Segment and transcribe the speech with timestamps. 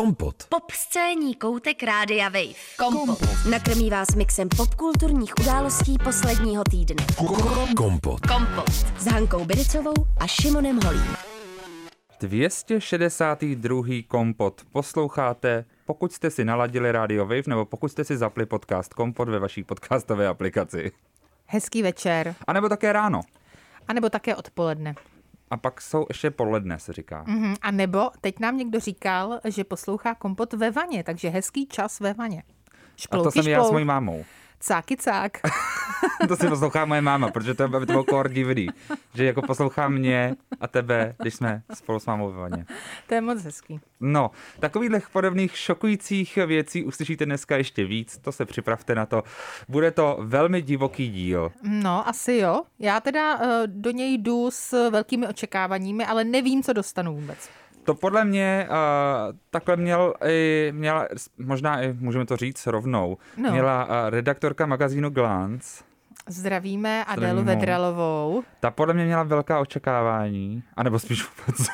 [0.00, 0.34] Kompot.
[0.48, 2.54] Pop scéní koutek Rádia Wave.
[2.78, 3.18] Kompot.
[3.50, 7.06] Nakrmí vás mixem popkulturních událostí posledního týdne.
[7.76, 8.20] Kompot.
[8.20, 8.70] Kompot.
[8.98, 11.16] S Hankou Bericovou a Šimonem Holím.
[12.20, 13.84] 262.
[14.08, 19.28] Kompot posloucháte, pokud jste si naladili Radio Wave nebo pokud jste si zapli podcast Kompot
[19.28, 20.92] ve vaší podcastové aplikaci.
[21.46, 22.34] Hezký večer.
[22.46, 23.20] A nebo také ráno.
[23.88, 24.94] A nebo také odpoledne.
[25.50, 27.24] A pak jsou ještě poledne, se říká.
[27.26, 27.54] Mhm.
[27.62, 32.14] A nebo teď nám někdo říkal, že poslouchá kompot ve vaně, takže hezký čas ve
[32.14, 32.42] vaně.
[32.42, 34.24] A Šplouky, to jsem já s šplouk, mojí mámou.
[34.60, 35.38] Cáky cák.
[36.28, 38.68] to si poslouchá moje máma, protože to, aby to bylo kor divný.
[39.14, 42.66] Že jako poslouchá mě a tebe, když jsme spolu s mámou ve vaně.
[43.06, 43.80] to je moc hezký.
[44.00, 49.22] No, takových podobných šokujících věcí uslyšíte dneska ještě víc, to se připravte na to.
[49.68, 51.52] Bude to velmi divoký díl.
[51.62, 52.62] No, asi jo.
[52.78, 57.48] Já teda uh, do něj jdu s velkými očekáváními, ale nevím, co dostanu vůbec.
[57.90, 58.76] To podle mě uh,
[59.50, 61.06] takhle měl i, měla,
[61.38, 63.50] možná i můžeme to říct rovnou, No.
[63.50, 65.84] měla uh, redaktorka magazínu Glance.
[66.28, 67.54] Zdravíme Adelu Zdravíme.
[67.54, 68.42] Vedralovou.
[68.60, 71.66] Ta podle mě měla velká očekávání, anebo spíš vůbec.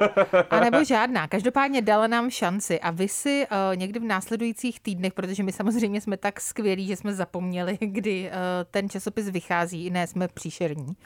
[0.50, 1.28] A nebo žádná.
[1.28, 6.00] Každopádně dala nám šanci a vy si uh, někdy v následujících týdnech, protože my samozřejmě
[6.00, 8.34] jsme tak skvělí, že jsme zapomněli, kdy uh,
[8.70, 10.96] ten časopis vychází, ne, jsme příšerní.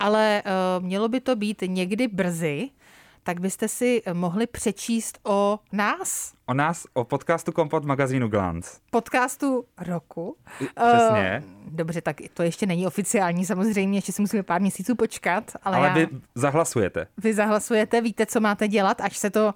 [0.00, 0.42] Ale
[0.78, 2.70] uh, mělo by to být někdy brzy,
[3.22, 8.70] tak byste si mohli přečíst o nás, O nás, o podcastu Kompot magazínu Glance.
[8.90, 10.36] podcastu roku.
[10.56, 11.42] Přesně.
[11.66, 15.76] Uh, dobře, tak to ještě není oficiální samozřejmě, ještě si musíme pár měsíců počkat, ale,
[15.76, 15.94] Ale já...
[15.94, 17.06] vy zahlasujete.
[17.18, 19.46] vy zahlasujete, víte, co máte dělat, až se to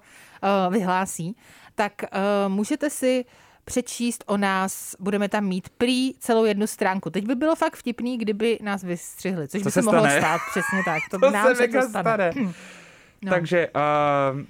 [0.69, 1.35] uh, vyhlásí,
[1.75, 3.25] tak uh, můžete si
[3.65, 7.09] přečíst o nás, budeme tam mít prý celou jednu stránku.
[7.09, 10.19] Teď by bylo fakt vtipný, kdyby nás vystřihli, což To by se se mohlo stane.
[10.19, 10.99] stát, přesně tak.
[11.11, 12.31] To, To nám se se to stane.
[12.31, 12.53] stane.
[13.21, 13.29] No.
[13.29, 14.41] Takže uh,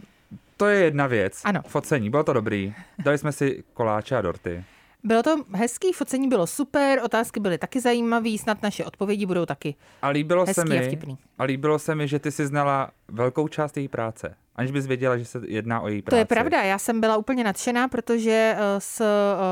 [0.58, 1.42] to je jedna věc.
[1.46, 1.62] Ano.
[1.68, 2.74] Focení, bylo to dobrý.
[3.00, 4.64] Dali jsme si koláče a dorty.
[5.04, 9.76] Bylo to hezký, focení bylo super, otázky byly taky zajímavé, snad naše odpovědi budou taky.
[10.02, 11.18] A líbilo se Hezký a mi, vtipný.
[11.38, 14.36] a líbilo se mi, že ty si znala velkou část její práce.
[14.58, 16.16] Aniž bys věděla, že se jedná o její práci.
[16.16, 19.06] To je pravda, já jsem byla úplně nadšená, protože eh, s eh,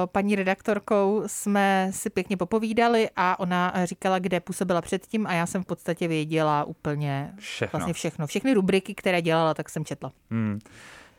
[0.05, 5.45] paní redaktorkou jsme si pěkně popovídali a ona eh, říkala, kde působila předtím a já
[5.45, 7.77] jsem v podstatě věděla úplně Všechno.
[7.77, 8.27] vlastně všechno.
[8.27, 10.11] Všechny rubriky, které dělala, tak jsem četla.
[10.31, 10.59] Hmm.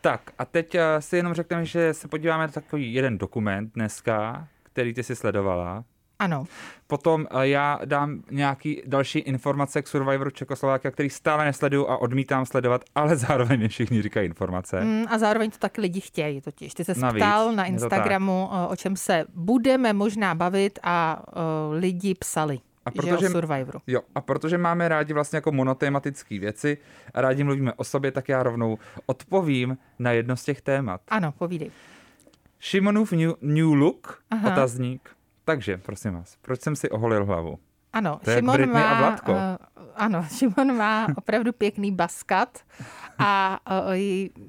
[0.00, 4.94] Tak a teď si jenom řekneme, že se podíváme na takový jeden dokument dneska, který
[4.94, 5.84] ty si sledovala.
[6.18, 6.44] Ano,
[6.86, 12.46] Potom uh, já dám nějaký další informace k Survivoru Čekoslovákia, který stále nesleduju a odmítám
[12.46, 14.80] sledovat, ale zároveň mi všichni říkají informace.
[14.80, 16.74] Mm, a zároveň to taky lidi chtějí totiž.
[16.74, 21.40] Ty se ptal na Instagramu, eh, o čem se budeme možná bavit a eh,
[21.78, 22.60] lidi psali.
[22.84, 23.80] A že protože- o Survivoru.
[23.86, 26.78] Jo, a protože máme rádi vlastně jako monotematické věci
[27.14, 31.00] a rádi mluvíme o sobě, tak já rovnou odpovím na jedno z těch témat.
[31.08, 31.70] Ano, povídej.
[32.58, 34.52] Šimonův new, new look, Aha.
[34.52, 35.15] otazník.
[35.48, 37.58] Takže, prosím vás, proč jsem si oholil hlavu?
[37.92, 39.30] Ano, To je Šimon Britney má, a.
[39.32, 39.36] Uh,
[39.94, 42.58] ano, Šimon má opravdu pěkný baskat
[43.18, 43.94] a uh,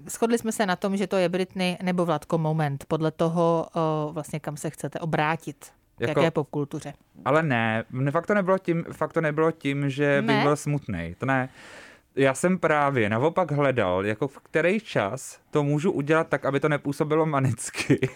[0.10, 3.68] shodli jsme se na tom, že to je Britney nebo Vlatko moment, podle toho
[4.08, 5.72] uh, vlastně kam se chcete obrátit.
[6.00, 6.94] Jako- jaké popkultuře.
[7.26, 10.44] Ale ne, fakt to nebylo tím, fakt to nebylo tím, že bych Ne?
[10.44, 11.16] byl smutný.
[11.18, 11.50] To ne.
[12.18, 16.70] Já jsem právě naopak hledal, jako v který čas to můžu udělat tak, aby to
[16.70, 18.10] nepůsobilo manicky.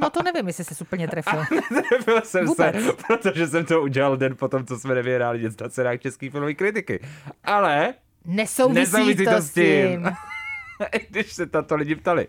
[0.00, 1.40] No to nevím, jestli jsi úplně trefil.
[1.92, 2.84] Nebyl jsem Vůbec.
[2.84, 6.54] se, protože jsem to udělal den potom, co jsme nevyhráli nic na cenách český filmový
[6.54, 7.00] kritiky.
[7.44, 7.94] Ale
[8.24, 10.10] Nesouvisí, Nesouvisí to s tím.
[10.92, 12.26] I když se tato lidi ptali.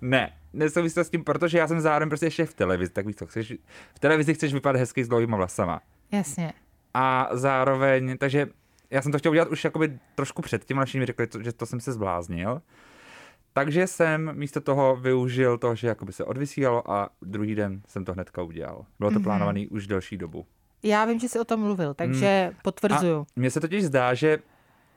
[0.00, 3.16] Ne, nesouvisí to s tím, protože já jsem zároveň prostě ještě v televizi, tak víš
[3.16, 3.52] co, chceš,
[3.94, 5.80] v televizi chceš vypadat hezky s dlouhýma vlasama.
[6.12, 6.52] Jasně.
[6.94, 8.46] A zároveň, takže
[8.94, 11.66] já jsem to chtěl udělat už jakoby trošku předtím, ale všichni mi řekli, že to
[11.66, 12.62] jsem se zbláznil.
[13.52, 18.12] Takže jsem místo toho využil to, že jakoby se odvysílalo a druhý den jsem to
[18.12, 18.84] hnedka udělal.
[18.98, 19.22] Bylo to mm-hmm.
[19.22, 20.46] plánovaný už delší dobu.
[20.82, 23.20] Já vím, že jsi o tom mluvil, takže potvrzuju.
[23.20, 24.38] A mně se totiž zdá, že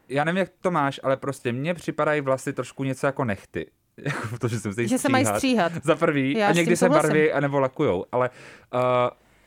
[0.10, 3.72] já nevím, jak to máš, ale prostě mně připadají vlasy trošku něco jako nechty.
[3.98, 5.72] Jako to, že jsem se Že se mají stříhat.
[5.84, 6.38] Za prvý.
[6.38, 8.06] Já a někdy tím se barví a nebo lakujou.
[8.12, 8.30] Ale
[8.74, 8.80] uh,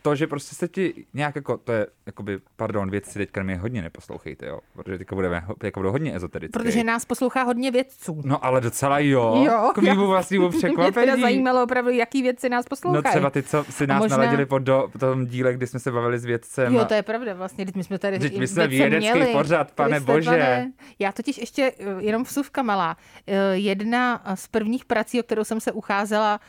[0.03, 3.83] to, že prostě se ti nějak jako, to je, jakoby, pardon, věci teďka mě hodně
[3.83, 6.59] neposlouchejte, jo, protože teďka budeme, jako budou hodně ezoterické.
[6.59, 8.21] Protože nás poslouchá hodně vědců.
[8.25, 11.23] No ale docela jo, Jo, k mýmu vlastnímu Mě teda překvapení.
[11.23, 13.03] zajímalo opravdu, jaký věci nás poslouchají.
[13.05, 15.81] No třeba ty, co si nás možná- naladili pod do, po tom díle, kdy jsme
[15.81, 16.75] se bavili s vědcem.
[16.75, 19.33] Jo, to je pravda vlastně, teď my jsme tady Vždyť my jsme vědecký měli.
[19.33, 20.31] pořad, pane Kriste, bože.
[20.31, 20.73] pane.
[20.99, 25.61] Já totiž ještě, eh, jenom vsuvka malá, eh, jedna z prvních prací, o kterou jsem
[25.61, 26.41] se ucházela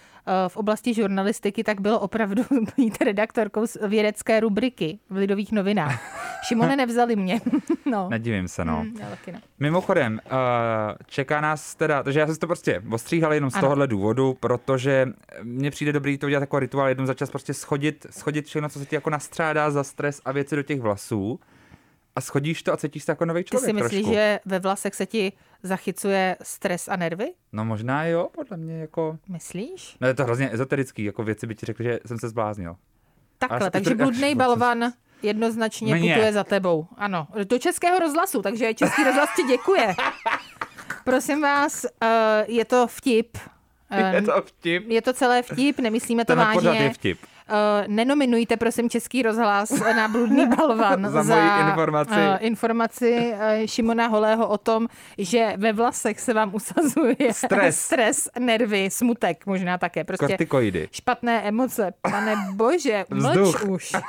[0.47, 2.44] v oblasti žurnalistiky, tak bylo opravdu
[2.77, 6.18] být redaktorkou vědecké rubriky v Lidových novinách.
[6.47, 7.41] Šimone, nevzali mě.
[7.85, 8.09] no.
[8.09, 8.85] Nedivím se, no.
[9.27, 9.41] Ne.
[9.59, 10.31] Mimochodem, uh,
[11.07, 13.62] čeká nás teda, takže já jsem to prostě ostříhal jenom z Ano.
[13.62, 15.07] tohohle důvodu, protože
[15.44, 18.79] mně přijde dobrý to udělat jako rituál, jednou za čas prostě schodit, schodit všechno, co
[18.79, 21.39] se ti jako nastřádá za stres a věci do těch vlasů
[22.15, 24.13] a schodíš to a cítíš se jako nový Ty člověk si myslíš, trošku.
[24.13, 27.33] že ve vlasech se ti zachycuje stres a nervy?
[27.51, 29.17] No možná jo, podle mě jako...
[29.29, 29.97] Myslíš?
[30.01, 32.75] No je to hrozně ezoterický, jako věci by ti řekli, že jsem se zbláznil.
[33.37, 34.93] Takhle, Asi takže to- bludný balvan
[35.23, 36.13] jednoznačně Mně.
[36.13, 36.87] putuje za tebou.
[36.97, 39.95] Ano, do českého rozhlasu, takže český rozhlas ti děkuje.
[41.03, 43.37] Prosím vás, eh, je to vtip.
[44.13, 44.89] Je to vtip.
[44.89, 46.93] je to celé vtip, nemyslíme to Tenhle pořad je vážně.
[46.93, 47.19] vtip.
[47.51, 52.13] Eh, nenominujte, prosím, Český rozhlas na bludný balvan Za moji informaci.
[52.18, 54.88] eh, informaci eh, Šimona Holého o tom,
[55.18, 57.80] že ve vlasech se vám usazuje Stres.
[57.80, 60.03] stres nervy, smutek možná také.
[60.03, 60.89] Prostě Kortikoidy.
[60.92, 61.94] špatné emoce.
[62.01, 63.92] Pane bože, mlč už.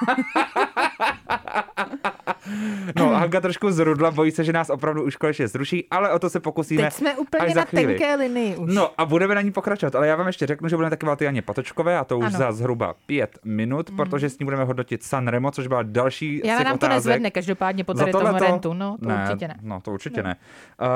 [2.97, 6.31] No, Hanka trošku zrudla, bojí se, že nás opravdu už konečně zruší, ale o to
[6.31, 8.75] se pokusíme Teď jsme až úplně za na tenké linii už.
[8.75, 11.43] No a budeme na ní pokračovat, ale já vám ještě řeknu, že budeme taky Janě
[11.43, 12.39] Patočkové a to už Ano.
[12.39, 16.79] za zhruba pět minut, protože s ní budeme hodnotit Sanremo, což byla další Já nám
[16.79, 16.94] to otázek.
[16.94, 18.73] nezvedne každopádně po Za tady tomu rentu.
[18.73, 19.56] No, to určitě ne.
[19.62, 20.37] No, to určitě ne.
[20.81, 20.89] Uh,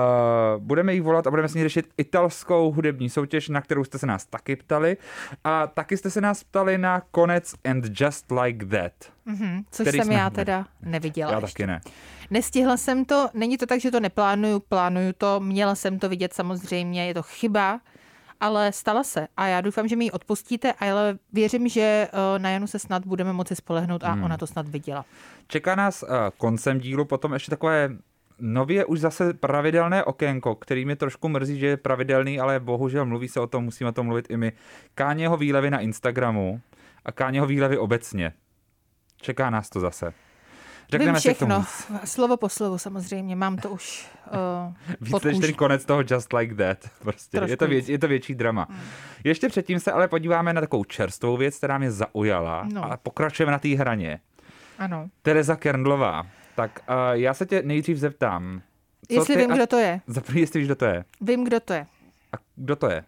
[0.63, 4.07] budeme jí volat a budeme s ní řešit italskou hudební soutěž, na kterou jste se
[4.07, 4.97] nás taky ptali.
[5.45, 8.93] A taky jste se nás ptali na konec And Just Like That.
[9.27, 11.63] Mhm, což jsem já teda neviděla Já ještě.
[11.63, 11.81] taky ne.
[12.31, 16.35] Nestihla jsem to, není to tak, že to neplánuju, plánuju to, měla jsem to vidět
[16.35, 17.81] samozřejmě, je to chyba,
[18.41, 21.81] ale stala se a já doufám, že mi ji odpustíte, ale věřím, že
[22.13, 24.25] eh, na Janu se snad budeme moci spolehnout a Hmm.
[24.25, 25.05] ona to snad viděla.
[25.49, 27.91] Čeká nás uh, koncem dílu potom ještě takové
[28.39, 33.29] nově už zase pravidelné okénko, který mě trošku mrzí, že je pravidelný, ale bohužel mluví
[33.29, 34.53] se o tom, musíme o tom mluvit i my.
[34.95, 36.61] Káněho výlevy na Instagramu
[37.05, 38.33] a Káněho výlevy obecně.
[39.21, 40.13] Čeká nás to zase.
[40.91, 41.59] Řekneme Vím si tomu všechno,
[41.95, 42.11] víc.
[42.11, 46.55] slovo po slovu samozřejmě, mám to už uh, Víc než ten konec toho Just Like
[46.55, 46.79] That.
[47.03, 47.39] Prostě.
[47.39, 47.89] Trošku Je, to věc, víc.
[47.89, 48.67] je to větší drama.
[48.71, 48.81] Hmm.
[49.25, 52.93] Ještě předtím se ale podíváme na takovou čerstvou věc, která mě zaujala No.
[52.93, 54.21] a pokračujeme na té hraně.
[54.79, 55.09] Ano.
[55.23, 56.27] Tereza Kerndlová.
[56.57, 58.63] Tak uh, já se tě nejdřív zeptám.
[59.09, 60.01] co Jestli ty vím, a- kdo to je.
[60.07, 61.05] Za jestli víš, kdo to je.
[61.21, 61.87] Vím, kdo to je.
[62.33, 63.05] A kdo to je?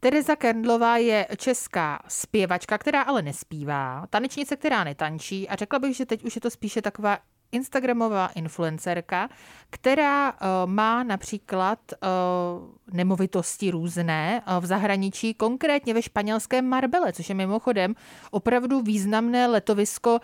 [0.00, 6.06] Tereza Kendlová je česká zpěvačka, která ale nespívá, tanečnice, která netančí a řekla bych, že
[6.06, 7.18] teď už je to spíše taková
[7.52, 9.28] Instagramová influencerka,
[9.70, 17.28] která uh, má například uh, nemovitosti různé uh, v zahraničí, konkrétně ve španělském Marbele, což
[17.28, 17.94] je mimochodem
[18.30, 20.20] opravdu významné letovisko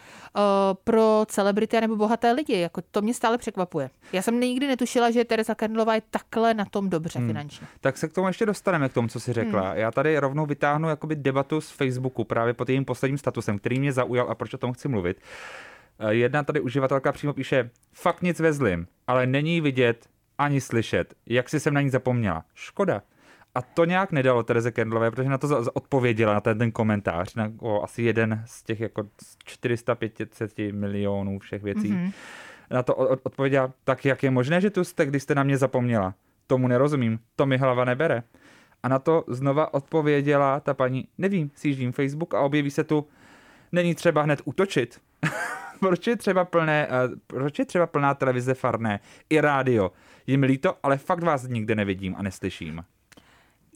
[0.84, 2.60] pro celebrity nebo bohaté lidi.
[2.60, 3.90] Jako to mě stále překvapuje.
[4.12, 7.28] Já jsem nikdy netušila, že Tereza Kendlová je takhle na tom dobře hmm.
[7.28, 7.66] finančně.
[7.80, 9.68] Tak se k tomu ještě dostaneme, k tomu, co jsi řekla.
[9.68, 9.78] Hmm.
[9.78, 13.92] Já tady rovnou vytáhnu jakoby debatu z Facebooku právě pod jejím posledním statusem, který mě
[13.92, 15.20] zaujal a proč o tom chci mluvit.
[16.02, 20.08] Eh, Jedna tady uživatelka přímo píše, fakt nic ve zlým, ale není vidět
[20.38, 22.44] ani slyšet, jak si jsem na ní zapomněla.
[22.54, 23.02] Škoda.
[23.54, 27.52] A to nějak nedalo Tereze Kendlové, protože na to odpověděla na ten, ten komentář, na
[27.58, 29.02] o, asi jeden z těch jako
[29.62, 31.92] 400-500 milionů všech věcí.
[31.92, 32.12] Mm-hmm.
[32.70, 36.14] Na to odpověděla, tak jak je možné, že tu jste, když jste na mě zapomněla?
[36.46, 38.22] Tomu nerozumím, to mi hlava nebere.
[38.82, 43.06] A na to znova odpověděla ta paní, nevím, sjíždím Facebook a objeví se tu,
[43.72, 45.00] není třeba hned útočit.
[45.88, 49.00] proč, je třeba plné, uh, proč je třeba plná televize farné
[49.30, 49.92] i rádio?
[50.26, 52.84] Je mi líto, ale fakt vás nikde nevidím a neslyším.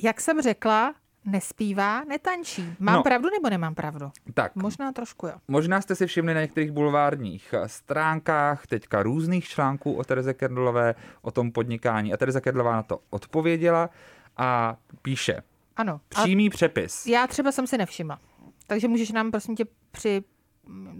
[0.03, 0.95] Jak jsem řekla,
[1.25, 2.75] nespívá, netančí.
[2.79, 3.03] Mám No.
[3.03, 4.11] pravdu nebo nemám pravdu?
[4.35, 5.33] Tak, Možná trošku jo.
[5.49, 10.95] Možná jste si všimli na některých bulvárních eh, stránkách teďka různých článků o Tereze Kendlové,
[11.23, 12.13] o tom podnikání.
[12.13, 13.91] A Tereza Kendlová na to odpověděla
[14.37, 15.43] a píše
[15.77, 16.01] Ano.
[16.17, 17.07] A přímý přepis.
[17.07, 18.19] já třeba jsem si nevšimla.
[18.67, 20.23] Takže můžeš nám prosím tě při,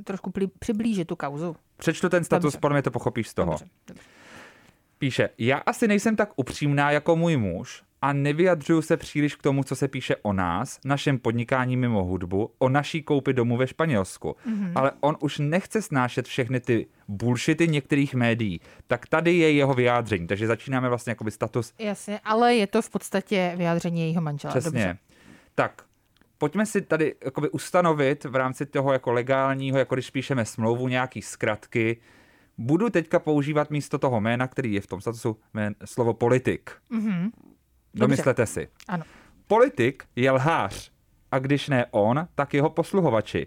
[0.05, 1.57] trošku přiblížit tu kauzu.
[1.77, 2.59] Přečtu ten status, Dobře.
[2.59, 3.51] podle mě to pochopíš z toho.
[3.51, 4.05] Dobře, dobře.
[4.99, 9.65] Píše, já asi nejsem tak upřímná jako můj muž a nevyjadřuju se příliš k tomu,
[9.65, 14.37] co se píše o nás, našem podnikání mimo hudbu, o naší koupi domu ve Španělsku.
[14.47, 14.73] Mm-hmm.
[14.75, 18.61] Ale on už nechce snášet všechny ty bullshity některých médií.
[18.87, 20.27] Tak tady je jeho vyjádření.
[20.27, 24.53] Takže začínáme vlastně jakoby status Jasně, ale je to v podstatě vyjádření jejího manžela.
[24.53, 24.71] Přesně.
[24.71, 24.99] Dobře.
[25.55, 25.83] Tak,
[26.39, 31.23] pojďme si tady jakoby ustanovit v rámci toho jako legálního, jako když píšeme smlouvu, nějaký
[31.23, 32.01] zkratky.
[32.59, 36.71] Budu teďka používat místo toho jména, který je v tom statusu, jmén, slovo politik.
[36.91, 37.31] Mhm.
[37.95, 38.69] Domyslete si.
[38.89, 39.05] Ano.
[39.47, 40.93] Politik je lhář.
[41.33, 43.47] A když ne on, tak jeho posluhovači.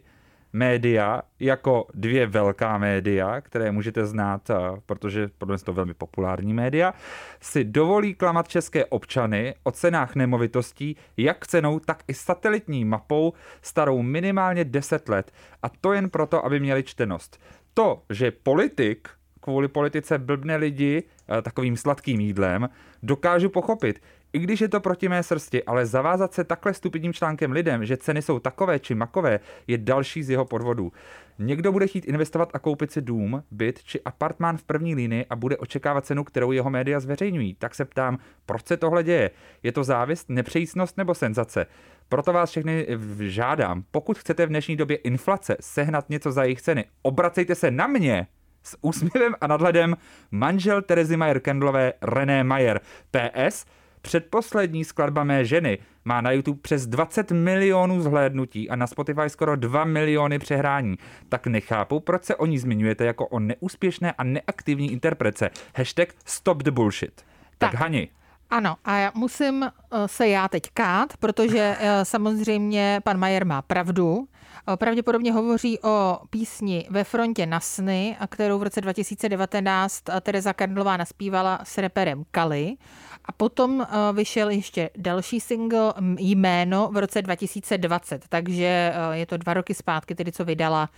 [0.54, 4.52] Média jako dvě velká média, které můžete znát,
[4.86, 6.94] protože podle mě to velmi populární média,
[7.42, 14.02] si dovolí klamat české občany o cenách nemovitostí jak cenou, tak i satelitní mapou starou
[14.02, 15.32] minimálně 10 let.
[15.64, 17.42] A to jen proto, aby měli čtenost.
[17.74, 19.10] To, že politik
[19.42, 21.04] kvůli politice blbne lidi
[21.42, 22.70] takovým sladkým jídlem,
[23.04, 24.02] dokážu pochopit
[24.34, 27.98] i když je to proti mé srsti, ale zavázat se takhle stupidním článkem lidem, že
[27.98, 30.92] ceny jsou takové či makové, je další z jeho podvodů.
[31.40, 35.36] Někdo bude chtít investovat a koupit si dům, byt či apartmán v první linii a
[35.36, 37.56] bude očekávat cenu, kterou jeho média zveřejňují.
[37.56, 39.32] Tak se ptám, proč se tohle děje?
[39.64, 41.66] Je to závist, nepřejícnost nebo senzace?
[42.10, 42.88] Proto vás všechny
[43.20, 47.88] žádám, pokud chcete v dnešní době inflace sehnat něco za jejich ceny, obracejte se na
[47.88, 48.28] mě
[48.64, 49.98] s úsměvem a nadhledem
[50.32, 52.82] manžel Terezy Majer Kendlové René Majer.
[53.12, 53.66] PS,
[54.02, 59.56] Předposlední skladba mé ženy má na YouTube přes 20 milionů zhlédnutí a na Spotify skoro
[59.56, 60.96] 2 miliony přehrání.
[61.30, 65.50] Tak nechápu, proč se o ní zmiňujete jako o neúspěšné a neaktivní interprece.
[65.76, 67.26] Hashtag stop the bullshit.
[67.58, 68.08] Tak, tak Hani,
[68.50, 73.62] ano, a já musím eh, se já teď kát, protože eh, samozřejmě pan Majer má
[73.62, 74.28] pravdu.
[74.74, 80.98] Eh, pravděpodobně hovoří o písni Ve frontě na sny, kterou v roce 2019 Tereza Kardlová
[80.98, 82.78] naspívala s reperem Kali.
[83.26, 89.74] A potom vyšel ještě další single Jméno v roce 2020, takže je to dva roky
[89.74, 90.90] zpátky, tedy co vydala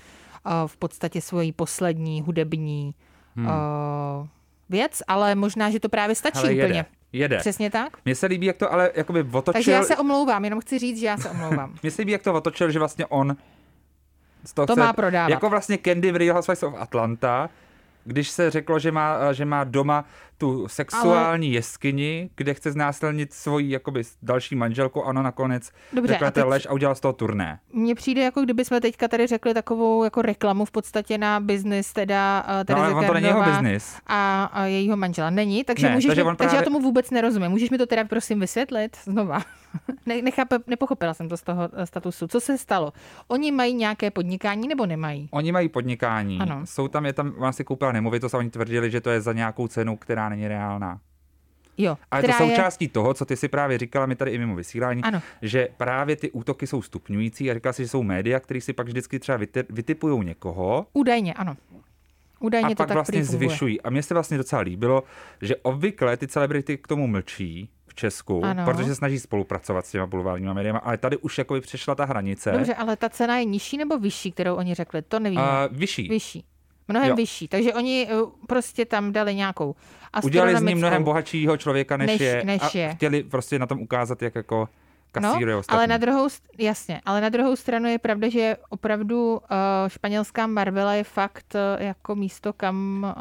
[0.67, 2.96] v podstatě svoji poslední hudební
[3.36, 3.48] hmm.
[4.70, 6.63] věc, ale možná, že to právě stačí Hele, úplně.
[6.63, 7.00] Jede.
[7.13, 7.37] Jede.
[7.37, 7.97] Přesně tak.
[8.05, 9.53] Mně se líbí, jak to ale jakoby otočil.
[9.53, 11.75] Takže já se omlouvám, jenom chci říct, že já se omlouvám.
[11.83, 13.35] Mně se líbí, jak to otočil, že vlastně on
[14.53, 15.29] to, to chce, má prodávat.
[15.29, 17.49] Jako vlastně Candy v Real Housewives of Atlanta,
[18.05, 20.05] když se řeklo, že má, že má doma
[20.41, 21.55] tu sexuální Ale...
[21.55, 26.43] jeskyni, kde chce znásilnit svoji jakoby další manželku a ona nakonec Dobře, řekla teď...
[26.43, 27.60] lež a udělala z toho turné.
[27.74, 31.93] Mně přijde, jako kdyby jsme teďka tady řekli takovou jako reklamu v podstatě na biznis,
[31.93, 33.98] teda uh, no, ale on to není jeho biznis.
[34.07, 35.29] A, a jejího manžela.
[35.29, 36.38] Není, takže, ne, můžeš takže, mi, právě...
[36.38, 37.51] takže já tomu vůbec nerozumím.
[37.51, 39.41] Můžeš mi to teda prosím vysvětlit znova?
[40.05, 42.27] ne, nechápe, nepochopila jsem to z toho eh, statusu.
[42.27, 42.93] Co se stalo?
[43.27, 45.29] Oni mají nějaké podnikání nebo nemají?
[45.31, 46.39] Oni mají podnikání.
[46.39, 46.62] Ano.
[46.65, 49.33] Jsou tam, je tam, ona si koupila nemovitost a oni tvrdili, že to je za
[49.33, 51.00] nějakou cenu, která není reálná.
[51.77, 52.89] Jo, a je to součástí je...
[52.89, 55.21] toho, co ty si právě říkala mi tady i mimo vysílání, ano.
[55.41, 58.88] že právě ty útoky jsou stupňující a říká si, že jsou média, které si pak
[58.88, 59.38] vždycky třeba
[59.69, 60.88] vytipují někoho.
[60.93, 61.57] Údajně, ano.
[62.39, 63.81] Údajně a to pak tak vlastně zvyšují.
[63.81, 65.03] A mně se vlastně docela líbilo,
[65.41, 68.65] že obvykle ty celebrity k tomu mlčí, v Česku, ano.
[68.65, 72.51] protože se snaží spolupracovat s těma bulvárníma médiama, ale tady už jakoby přešla ta hranice.
[72.51, 75.01] Dobře, ale ta cena je nižší nebo vyšší, kterou oni řekli?
[75.01, 75.39] To nevím.
[75.39, 76.07] Uh, vyšší.
[76.07, 76.45] Vyšší.
[76.88, 77.15] Mnohem jo.
[77.15, 77.47] vyšší.
[77.47, 78.15] Takže oni eh,
[78.47, 79.75] prostě tam dali nějakou
[80.23, 82.43] Udělali z ní mnohem bohatšího člověka, než, než je.
[82.45, 82.89] Než je.
[82.89, 84.69] A chtěli prostě na tom ukázat, jak jako
[85.19, 89.39] no, ale na druhou, jasně, ale na druhou stranu je pravda, že opravdu uh,
[89.88, 93.13] španělská Marbella je fakt uh, jako místo, kam uh,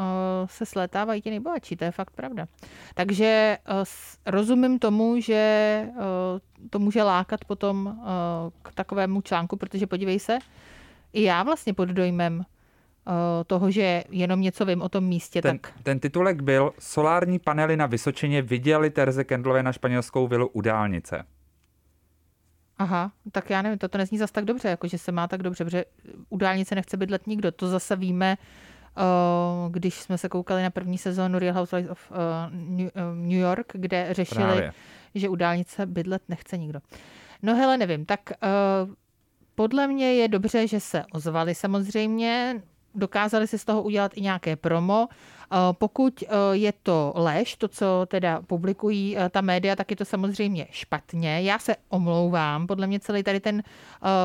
[0.47, 2.47] se slétávají ti nejbohatší, to je fakt pravda.
[2.95, 3.85] Takže uh,
[4.27, 6.01] rozumím tomu, že uh,
[6.71, 8.05] to může lákat potom uh,
[8.63, 10.39] k takovému článku, protože podívej se,
[11.13, 12.45] i já vlastně pod dojmem
[13.47, 15.43] toho, že jenom něco vím o tom místě.
[15.43, 15.73] Ten, tak...
[15.83, 21.25] ten titulek byl Solární panely na Vysočině viděli Terze Kendlové na španělskou vilu u dálnice.
[22.79, 25.65] Aha, tak já nevím, to, nezní zas tak dobře, jako že se má tak dobře,
[25.65, 25.85] protože
[26.29, 27.53] u dálnice nechce bydlet nikdo.
[27.53, 29.03] To zase víme, eh,
[29.71, 32.17] když jsme se koukali na první sezónu Real Housewives of eh,
[33.15, 34.73] New York, kde řešili, Právě.
[35.15, 36.81] že u dálnice bydlet nechce nikdo.
[37.43, 38.21] No hele, nevím, tak
[39.55, 42.63] podle mě je dobře, že se ozvali samozřejmě
[42.95, 45.09] dokázali si z toho udělat i nějaké promo.
[45.53, 49.97] Eh, pokud eh, je to lež, to, co teda publikují eh, ta média, tak je
[49.97, 51.43] to samozřejmě špatně.
[51.43, 53.63] Já se omlouvám, podle mě celý tady ten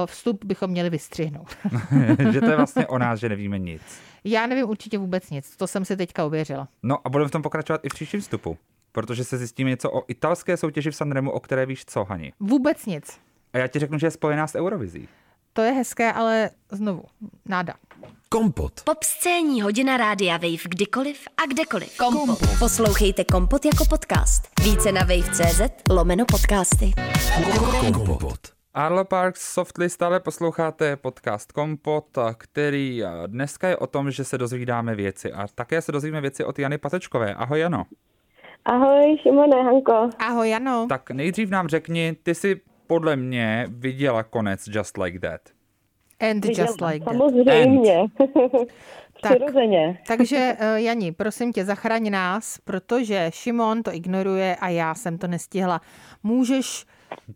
[0.06, 1.58] vstup bychom měli vystřihnout.
[2.32, 3.82] že to je vlastně o nás, že nevíme nic.
[4.24, 6.68] Já nevím určitě vůbec nic, to jsem si teďka uvěřila.
[6.84, 8.58] No a budeme v tom pokračovat i v příštím vstupu,
[8.92, 12.34] protože se zjistíme něco o italské soutěži v Sanremu, o které víš co, Hani.
[12.40, 13.20] Vůbec nic.
[13.54, 15.08] A já ti řeknu, že je spojená s Eurovizí.
[15.56, 17.04] To je hezké, ale znovu,
[17.46, 17.74] náda.
[18.30, 18.74] Kompot.
[18.84, 21.98] Pop scéní hodina rádia Wave kdykoliv a kdekoliv.
[21.98, 22.20] Kompot.
[22.20, 22.60] Kompot.
[22.60, 24.50] Poslouchejte Kompot jako podcast.
[24.64, 26.92] Více na wave.cz lomeno podcasty.
[27.94, 28.40] Kompot.
[28.74, 32.06] Arlo Parks Softly stále posloucháte podcast Kompot,
[32.38, 36.60] který dneska je o tom, že se dozvídáme věci a také se dozvíme věci od
[36.60, 37.34] Jany Patečkové.
[37.34, 37.84] Ahoj Jano.
[38.66, 40.10] Ahoj Šimone, Hanko.
[40.20, 40.86] Ahoj Jano.
[40.90, 45.42] Tak nejdřív nám řekni, ty jsi podle mě viděla konec Just Like That.
[46.20, 48.06] And Viděla, just like Samozřejmě.
[49.24, 50.00] Přirozeně.
[50.08, 55.18] Tak, takže uh, Jani, prosím tě, zachraň nás, protože Šimon to ignoruje a já jsem
[55.18, 55.82] to nestihla.
[56.24, 56.86] Můžeš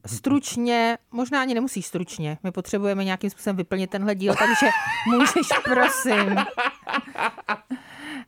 [0.06, 4.70] stručně, možná ani nemusíš stručně, my potřebujeme nějakým způsobem vyplnit tenhle díl, takže
[5.18, 6.38] můžeš prosím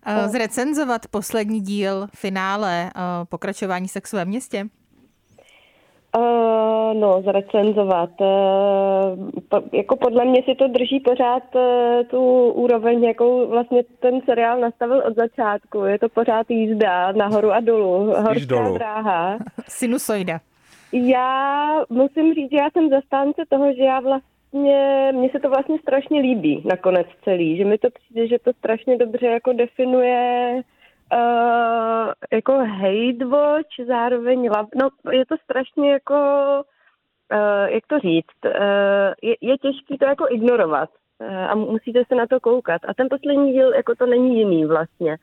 [0.05, 4.65] eh, zrecenzovat poslední díl, finále, eh, pokračování sexu ve městě?
[6.17, 8.09] Uh, no, zrecenzovat.
[8.21, 11.61] Uh, po, jako podle mě si to drží pořád uh,
[12.07, 15.85] tu úroveň, jakou vlastně ten seriál nastavil od začátku.
[15.85, 18.05] Je to pořád jízda nahoru a dolů.
[18.05, 18.77] Horská dolů.
[18.77, 19.37] dráha.
[19.67, 20.39] Sinusoida.
[20.93, 25.79] Já musím říct, že já jsem zastánce toho, že já vlastně, mně se to vlastně
[25.79, 30.61] strašně líbí nakonec celý, že mi to přijde, že to strašně dobře jako definuje
[31.13, 36.15] uh, jako hate watch, zároveň love, no je to strašně jako,
[37.33, 38.51] uh, jak to říct, uh,
[39.21, 40.89] je, je těžké to jako ignorovat
[41.19, 42.81] uh, a musíte se na to koukat.
[42.87, 45.17] A ten poslední díl jako to není jiný vlastně.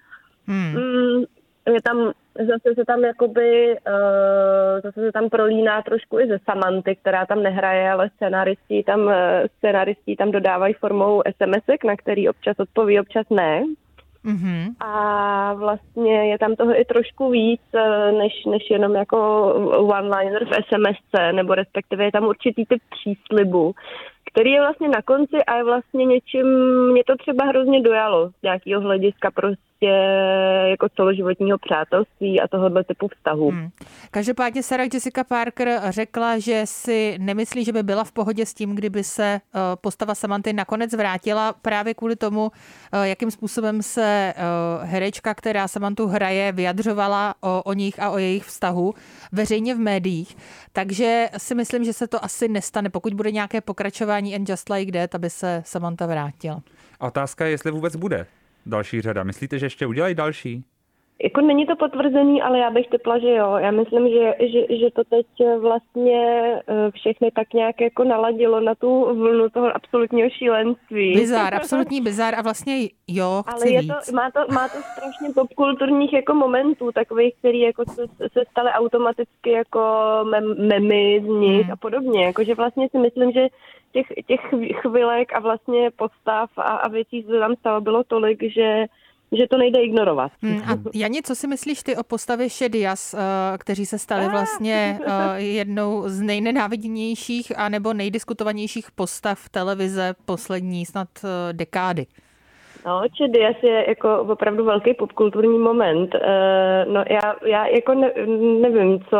[0.46, 0.74] Hmm.
[0.74, 1.24] Mm,
[1.72, 6.96] je tam, zase se tam jakoby, uh, zase se tam prolíná trošku i ze Samanty,
[6.96, 9.12] která tam nehraje, ale scenaristi tam, uh,
[9.56, 13.64] scenaristi tam dodávají formou SMSek, na který občas odpoví, občas ne.
[14.28, 14.74] Mm-hmm.
[14.80, 19.16] A vlastně je tam toho i trošku víc, eh, než, než jenom jako
[19.78, 23.74] one-liner v SMSce, nebo respektive je tam určitý typ příslibu,
[24.32, 26.46] který je vlastně na konci a je vlastně něčím,
[26.92, 33.08] mě to třeba hrozně dojalo z nějakého hlediska prostě jako celoživotního přátelství a tohohle typu
[33.08, 33.50] vztahu.
[33.50, 33.68] Hmm.
[34.10, 38.74] Každopádně Sarah Jessica Parker řekla, že si nemyslí, že by byla v pohodě s tím,
[38.74, 42.50] kdyby se eh, postava Samanty nakonec vrátila právě kvůli tomu,
[42.92, 44.42] eh, jakým způsobem se eh,
[44.82, 48.94] herečka, která Samantu hraje, vyjadřovala o, o nich a o jejich vztahu
[49.32, 50.36] veřejně v médiích.
[50.72, 54.92] Takže si myslím, že se to asi nestane, pokud bude nějaké pokračování And Just Like
[54.92, 56.62] That, aby se Samantha vrátila.
[57.00, 58.26] A otázka je, jestli vůbec bude
[58.66, 59.22] další řada.
[59.24, 60.64] Myslíte, že ještě udělají další?
[61.22, 63.56] Jako není to potvrzený, ale já bych typla, že jo.
[63.56, 65.26] Já myslím, že, že, že to teď
[65.60, 66.22] vlastně
[66.68, 71.14] eh, všechny tak nějak jako naladilo na tu vlnu toho absolutního šílenství.
[71.14, 73.92] Bizár, absolutní bizár a vlastně jo, chci Ale je víc.
[74.06, 78.70] to, má, to, má to strašně popkulturních jako momentů, takových, který jako se, se staly
[78.70, 79.80] automaticky jako
[80.30, 81.72] mem, memy z nich hmm.
[81.72, 82.24] a podobně.
[82.24, 83.46] Jakože vlastně si myslím, že
[83.92, 84.40] těch, těch
[84.80, 88.86] chvilek a vlastně postav a, a věcí, co tam stalo, bylo tolik, že
[89.32, 90.32] že to nejde ignorovat.
[90.42, 93.18] Hmm, a Jani, co si myslíš ty o postavě Šedias, eh,
[93.58, 94.30] kteří se stali ah.
[94.30, 102.06] vlastně eh, jednou z nejnenáviděnějších a nebo nejdiskutovanějších postav televize poslední snad eh, dekády?
[102.86, 106.14] No, Čedias je jako opravdu velký popkulturní moment.
[106.92, 108.12] No já, já jako ne,
[108.60, 109.18] nevím, co,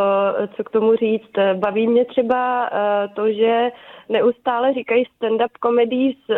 [0.56, 1.30] co k tomu říct.
[1.54, 2.70] Baví mě třeba
[3.16, 3.70] to, že
[4.08, 6.36] neustále říkají stand-up comedy, uh,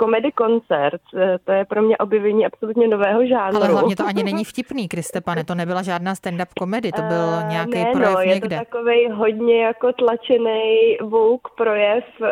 [0.00, 1.02] comedy koncert.
[1.14, 3.56] Uh, to je pro mě objevení absolutně nového žánru.
[3.56, 7.48] Ale hlavně to ani není vtipný, Kristepane, to nebyla žádná stand-up komedy, to byl uh,
[7.48, 8.56] nějaký ne, projev no, někde.
[8.56, 12.28] je to takový hodně jako tlačený woke projev, uh,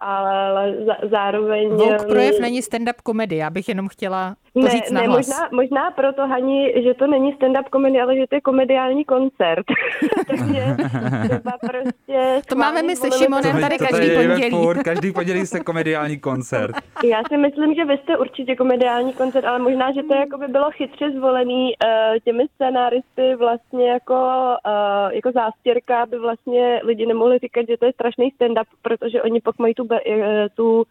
[0.00, 0.74] ale
[1.10, 1.68] zároveň...
[1.68, 5.90] Woke projev není stand-up komedy, já bych jenom chtěla to ne, říct ne, možná, možná
[5.90, 9.66] proto, Hani, že to není stand-up komedy, ale že to je komediální koncert.
[10.26, 10.76] Takže
[11.28, 12.40] třeba prostě...
[12.48, 14.50] To máme my se Šimonem tady každý pondělí.
[14.50, 16.76] Furt, každý pondělí se komediální koncert.
[17.04, 20.48] Já si myslím, že vy jste určitě komediální koncert, ale možná, že to jako by
[20.48, 24.14] bylo chytře zvolený uh, těmi scénáristy vlastně jako,
[24.66, 29.40] uh, jako zástěrka, aby vlastně lidi nemohli říkat, že to je strašný stand-up, protože oni
[29.40, 29.98] pak mají tu, uh,
[30.54, 30.84] tu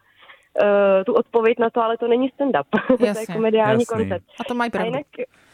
[0.62, 2.64] uh, tu odpověď na to, ale to není stand-up.
[2.98, 3.96] to je komediální jasný.
[3.96, 4.24] koncept.
[4.40, 4.90] A to mají pravdu.
[4.90, 5.06] jinak,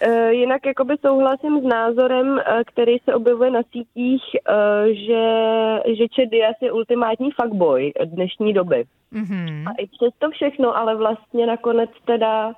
[0.06, 5.24] uh, jinak jakoby souhlasím s názorem, uh, který se objevuje na sítích, uh, že,
[5.96, 8.84] že Chad Diaz je ultimátní fuckboy dnešní doby.
[9.12, 9.68] Mm-hmm.
[9.68, 12.54] A i přes to všechno, ale vlastně nakonec teda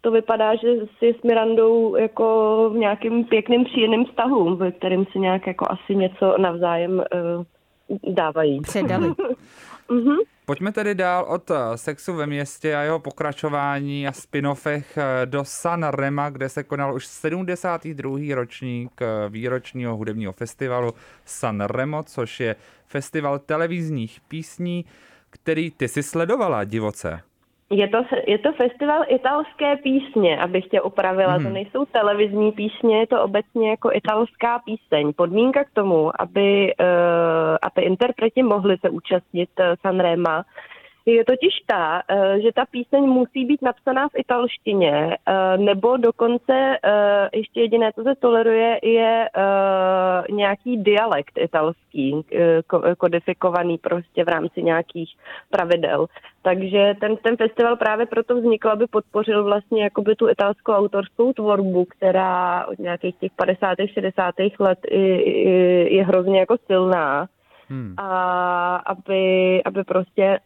[0.00, 5.18] to vypadá, že si s Mirandou jako v nějakým pěkným příjemným vztahu, ve kterým si
[5.18, 7.44] nějak jako asi něco navzájem uh,
[8.14, 8.60] dávají.
[8.60, 9.08] Předali.
[9.88, 10.16] mm-hmm.
[10.52, 15.44] Pojďme tedy dál od eh, sexu ve městě a jeho pokračování a spin-offech eh, do
[15.44, 18.34] San Rema, kde se konal už 72.
[18.34, 24.84] ročník eh, výročního hudebního festivalu San Remo, což je festival televizních písní,
[25.30, 27.22] který ty si sledovala divoce.
[27.72, 31.32] Je to, je to festival italské písně, abych tě upravila.
[31.32, 31.44] Hmm.
[31.44, 35.12] To nejsou televizní písně, je to obecně jako italská píseň.
[35.16, 40.44] Podmínka k tomu, aby, uh, aby interpreti mohli se účastnit uh, Sanrema,
[41.06, 46.76] Je totiž ta, eh, že ta píseň musí být napsaná v italštině, eh, nebo dokonce
[46.84, 49.28] eh, ještě jediné, co se toleruje, je
[50.30, 52.24] nějaký dialekt italský,
[52.98, 55.10] kodifikovaný prostě v rámci nějakých
[55.50, 56.06] pravidel.
[56.42, 61.84] Takže ten, ten festival právě proto vznikl, aby podpořil vlastně jakoby tu italskou autorskou tvorbu,
[61.84, 63.78] která od nějakých těch 50.
[63.92, 64.34] 60.
[64.58, 67.26] let je, je hrozně jako silná.
[67.68, 67.94] Hmm.
[67.98, 70.38] A aby, aby prostě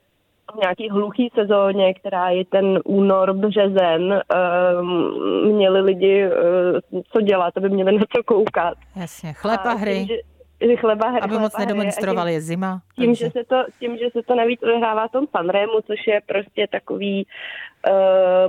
[0.54, 4.20] v nějaký hluchý sezóně, která je ten únor, březen,
[4.80, 8.74] um, měli lidi uh, co dělat, aby měli na co koukat.
[8.96, 9.94] Jasně, chleba a hry.
[9.94, 12.80] Tím, že, chleba hry, aby chleba moc nedemonstrovali, je zima.
[12.96, 16.20] Tím že, se to, tím, že se to navíc odehrává v tom Sanremu, což je
[16.26, 17.94] prostě takový uh,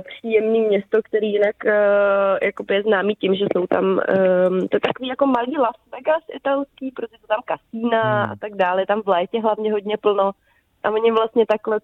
[0.02, 1.72] příjemný město, který jinak uh,
[2.42, 6.22] jakoby je známý tím, že jsou tam, um, to je takový jako malý Las Vegas
[6.36, 8.32] italský, protože jsou tam kasína hmm.
[8.32, 10.30] a tak dále, tam v létě hlavně hodně plno
[10.84, 11.80] a oni vlastně takhle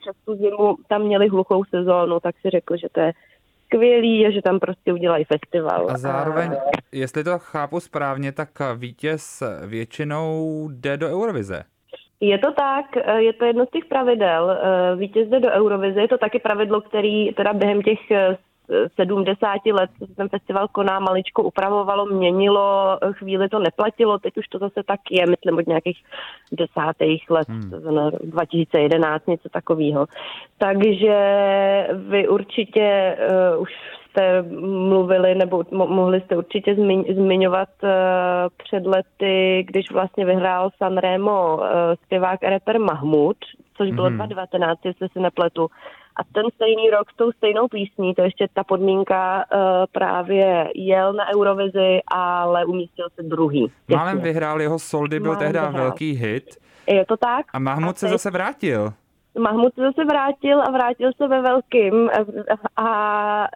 [0.00, 3.12] přes tu zimu tam měli hluchou sezónu, tak si řekl, že to je
[3.64, 5.86] skvělý a že tam prostě udělají festival.
[5.90, 6.56] A zároveň, a...
[6.92, 11.64] jestli to chápu správně, tak vítěz většinou jde do Eurovize.
[12.20, 14.58] Je to tak, je to jedno z těch pravidel.
[14.96, 17.98] Vítěz jde do Eurovize, je to taky pravidlo, který teda během těch
[18.96, 24.48] 70 let, co se ten festival koná, maličko upravovalo, měnilo, chvíli to neplatilo, teď už
[24.48, 25.98] to zase tak je, myslím od nějakých
[26.52, 27.70] desátých let, hmm.
[28.24, 30.06] 2011, něco takového.
[30.58, 31.16] Takže
[32.08, 33.16] vy určitě
[33.54, 33.70] uh, už
[34.10, 37.90] jste mluvili, nebo mo- mohli jste určitě zmiň- zmiňovat uh,
[38.64, 41.64] před lety, když vlastně vyhrál Sanremo uh,
[42.04, 43.36] zpěvák rapper Mahmud,
[43.76, 44.16] což bylo hmm.
[44.16, 45.68] 2019, jestli si nepletu.
[46.16, 49.60] A ten stejný rok s tou stejnou písní, to ještě ta podmínka uh,
[49.92, 53.72] právě jel na Eurovizi, ale umístil se druhý.
[53.88, 56.56] Málem vyhrál, jeho Soldy byl tehdy velký hit.
[56.86, 57.46] Je to tak.
[57.52, 58.12] A Mahmud a se teď...
[58.12, 58.92] zase vrátil.
[59.38, 63.48] Mahmud se zase vrátil a vrátil se ve velkým a, a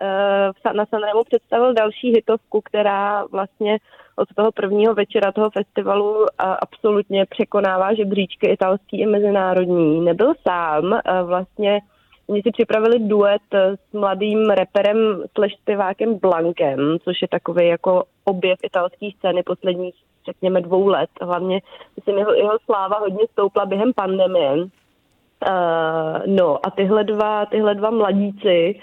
[0.71, 3.79] e, na Sanremu představil další hitovku, která vlastně
[4.17, 10.01] od toho prvního večera toho festivalu absolutně překonává žebříčky italský i mezinárodní.
[10.01, 11.81] Nebyl sám, vlastně
[12.27, 18.59] Oni si připravili duet s mladým reperem slash zpěvákem Blankem, což je takový jako objev
[18.63, 19.95] italské scény posledních,
[20.27, 21.11] řekněme, dvou let.
[21.23, 21.61] Hlavně,
[21.97, 24.53] myslím, jeho, jeho sláva hodně stoupla během pandemie.
[24.55, 28.81] Uh, no a tyhle dva, tyhle dva mladíci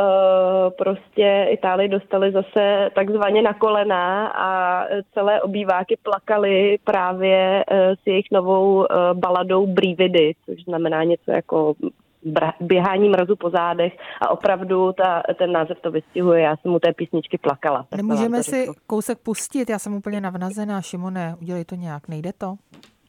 [0.00, 8.06] Uh, prostě Itálii dostali zase takzvaně na kolena a celé obýváky plakali právě uh, s
[8.06, 11.74] jejich novou uh, baladou Brividy, což znamená něco jako
[12.60, 16.42] běhání mrazu po zádech a opravdu ta, ten název to vystihuje.
[16.42, 17.86] Já jsem u té písničky plakala.
[17.96, 20.82] Nemůžeme si kousek pustit, já jsem úplně navnazená.
[20.82, 22.56] Šimone, udělej to nějak, nejde to?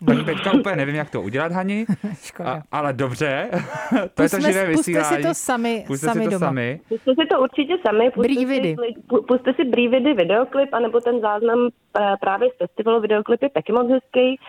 [0.05, 1.85] Tak teďka úplně nevím, jak to udělat, Hani,
[2.45, 3.49] a, ale dobře,
[4.13, 5.07] to pusme, je to živé vysílání.
[5.07, 6.47] Puste si to sami, puste sami si to doma.
[6.47, 6.79] Sami.
[6.89, 8.11] Puste si to určitě sami.
[8.11, 8.75] Puste Brývidy.
[8.75, 11.59] Si, puste si Brývidy videoklip, anebo ten záznam
[11.99, 14.39] eh, právě z festivalu videoklip je taky moc hezký.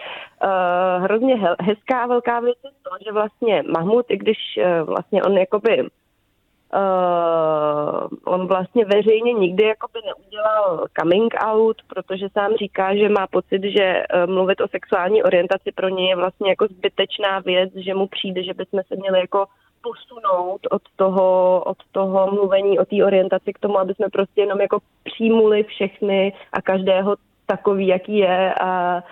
[0.45, 5.23] Uh, hrozně hezká a velká věc je to, že vlastně Mahmud, i když uh, vlastně
[5.23, 5.89] on jakoby
[6.75, 13.63] Uh, on vlastně veřejně nikdy jakoby neudělal coming out, protože sám říká, že má pocit,
[13.65, 18.07] že uh, mluvit o sexuální orientaci pro něj je vlastně jako zbytečná věc, že mu
[18.07, 19.47] přijde, že bychom se měli jako
[19.83, 24.61] posunout od toho, od toho mluvení o té orientaci k tomu, aby jsme prostě jenom
[24.61, 29.03] jako přijmuli všechny a každého takový, jaký je a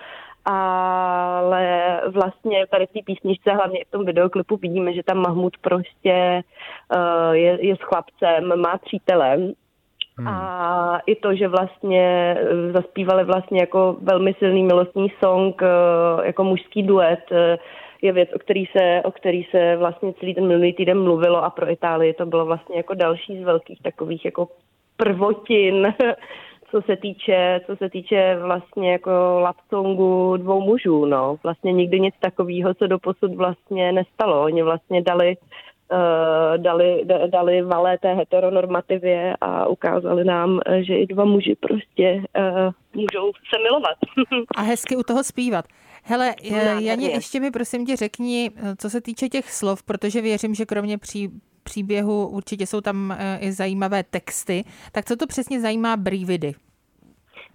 [0.49, 6.43] ale vlastně tady v té písničce, hlavně v tom videoklipu vidíme, že tam Mahmud prostě
[6.95, 9.37] uh, je, je s chlapcem, má přítele
[10.19, 10.27] Hmm.
[10.27, 16.43] A i to, že vlastně eh, zaspívali vlastně jako velmi silný milostný song, uh, jako
[16.43, 17.19] mužský duet,
[18.01, 21.49] je věc, o který, se, o který se vlastně celý ten minulý týden mluvilo a
[21.49, 24.47] pro Itálii to bylo vlastně jako další z velkých takových jako
[24.97, 25.93] prvotin
[26.71, 31.37] co se týče, co se týče vlastně jako love songu dvou mužů, no.
[31.43, 34.43] Vlastně nikdy nic takového se doposud vlastně nestalo.
[34.43, 35.37] Oni vlastně dali
[35.91, 42.73] uh, dali, dali valé té heteronormativě a ukázali nám, že i dva muži prostě uh,
[42.93, 43.97] můžou se milovat.
[44.55, 45.65] a hezky u toho zpívat.
[46.03, 46.35] Hele,
[46.79, 50.97] Janě, ještě mi prosím tě řekni, co se týče těch slov, protože věřím, že kromě
[50.97, 51.29] pří,
[51.69, 54.63] příběhu určitě jsou tam eh, i zajímavé texty.
[54.91, 56.53] Tak co to přesně zajímá Brývidy?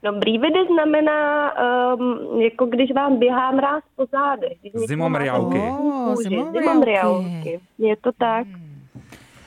[0.04, 1.52] No brývidy znamená,
[1.94, 4.58] um, jako když vám běhá mráz po zádech.
[4.86, 5.58] Zimomriálky.
[5.58, 7.60] Oh, zimomriálky.
[7.78, 8.46] Je to tak.
[8.46, 8.74] Hmm.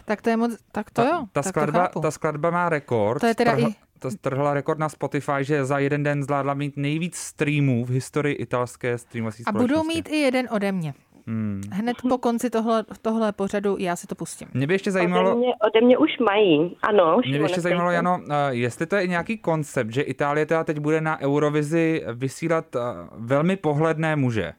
[0.05, 1.19] Tak to je moc, tak to ta, jo.
[1.31, 3.19] Ta, tak skladba, ta skladba má rekord.
[3.19, 3.75] To je teda Trhl, i...
[3.99, 8.35] To strhla rekord na Spotify, že za jeden den zvládla mít nejvíc streamů v historii
[8.35, 10.93] italské streamovací A budou mít i jeden ode mě.
[11.27, 11.61] Hmm.
[11.71, 14.47] Hned po konci tohle, tohle pořadu já si to pustím.
[14.53, 17.17] Mě by ještě Ode zajímalo, mě, ode mě už mají, ano.
[17.25, 20.79] mě by ještě zajímalo, Jano, eh, jestli to je nějaký koncept, že Itálie teda teď
[20.79, 22.79] bude na Eurovizi vysílat eh,
[23.17, 24.53] velmi pohledné muže.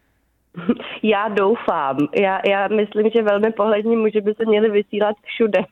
[1.02, 1.96] Já doufám.
[2.14, 5.60] Já, já myslím, že velmi pohlední muži by se měli vysílat všude.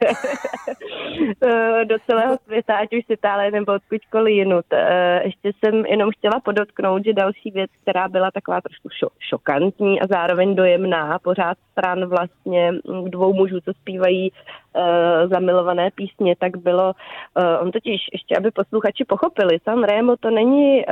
[1.46, 4.64] Eh, Do celého světa, ať už z Itálie nebo odkudkoliv jinut.
[4.72, 10.00] Eh, Ještě jsem jenom chtěla podotknout, že další věc, která byla taková trošku šo- šokantní
[10.00, 14.32] a zároveň dojemná, pořád stran vlastně mm, dvou mužů, co zpívají
[14.76, 20.30] uh, zamilované písně, tak bylo, uh, on totiž, ještě aby posluchači pochopili, San Remo to
[20.30, 20.84] není, uh,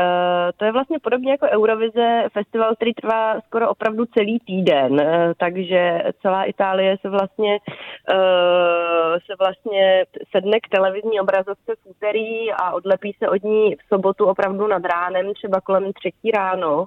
[0.57, 6.03] to je vlastně podobně jako Eurovize, festival, který trvá skoro opravdu celý týden, uh, takže
[6.23, 7.59] celá Itálie se vlastně,
[8.13, 10.05] uh, se vlastně
[10.37, 14.83] sedne k televizní obrazovce v úterý a odlepí se od ní v sobotu opravdu nad
[14.85, 16.87] ránem, třeba kolem třetí ráno.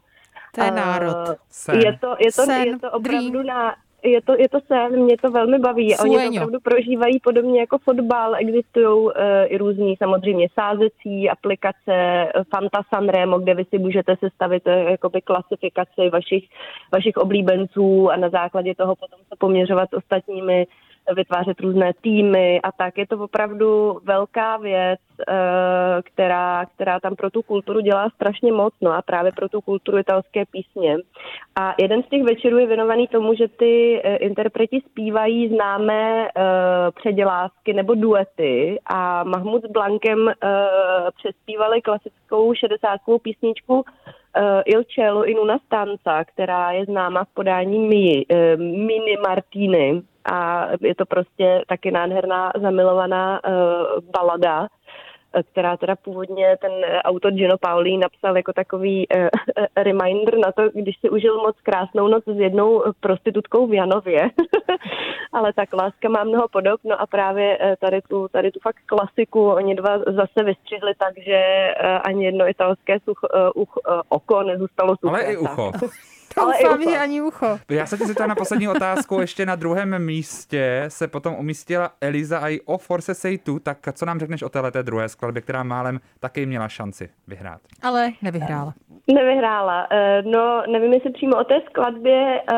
[0.56, 1.38] To je národ.
[1.50, 1.80] Sen.
[1.80, 3.46] Je to, je to, Sen, je to opravdu dream.
[3.46, 5.98] na, je to, je to sen, mě to velmi baví.
[5.98, 8.36] Oni to opravdu prožívají podobně jako fotbal.
[8.36, 9.12] Existují uh,
[9.46, 15.22] i různý samozřejmě sázecí aplikace, eh, Fanta Sanremo, kde vy si můžete sestavit uh, jakoby
[15.22, 16.50] klasifikaci vašich,
[16.94, 20.68] vašich oblíbenců a na základě toho potom se poměřovat s ostatními
[21.15, 22.98] vytvářet různé týmy a tak.
[22.98, 25.34] Je to opravdu velká věc, eh,
[26.04, 29.98] která, která tam pro tu kulturu dělá strašně moc, no a právě pro tu kulturu
[29.98, 30.98] italské písně.
[31.56, 36.41] A jeden z těch večerů je věnovaný tomu, že ty eh, interpreti zpívají známé eh,
[36.96, 40.32] předělávky nebo duety a Mahmud s Blankem
[41.17, 43.86] přespívali klasickou 60 písničku
[44.65, 50.67] Il cielo in una stanza, která je známa v podání Mi, eh, Mini Martiny a
[50.82, 53.52] je to prostě taky nádherná zamilovaná uh,
[54.12, 54.67] balada, eh,
[55.52, 59.28] která teda původně ten eh, autor Gino Pauli napsal jako takový uh,
[59.76, 64.30] reminder na to, když si užil moc krásnou noc s jednou prostitutkou v Janově.
[65.34, 68.82] Ale tak láska má mnoho podob, no a právě eh, tady tu, tady tu fakt
[68.86, 74.02] klasiku oni dva zase vystřihli tak, že eh, ani jedno italské such, uh, uch, uh,
[74.10, 75.10] oko nezůstalo suché.
[75.10, 75.72] Ale i ucho.
[76.36, 77.60] Doufám, že ani ucho.
[77.70, 79.20] Já se ti zeptám na poslední otázku.
[79.22, 83.60] Ještě na druhém místě se potom umístila Eliza a i o Force Say Tu.
[83.60, 87.62] Tak co nám řekneš o této druhé skladbě, která málem taky měla šanci vyhrát?
[87.84, 88.74] Ale nevyhrála.
[89.13, 89.88] Nevyhrála.
[89.92, 92.56] Eh, No, nevím, jestli přímo o té skladbě, eh,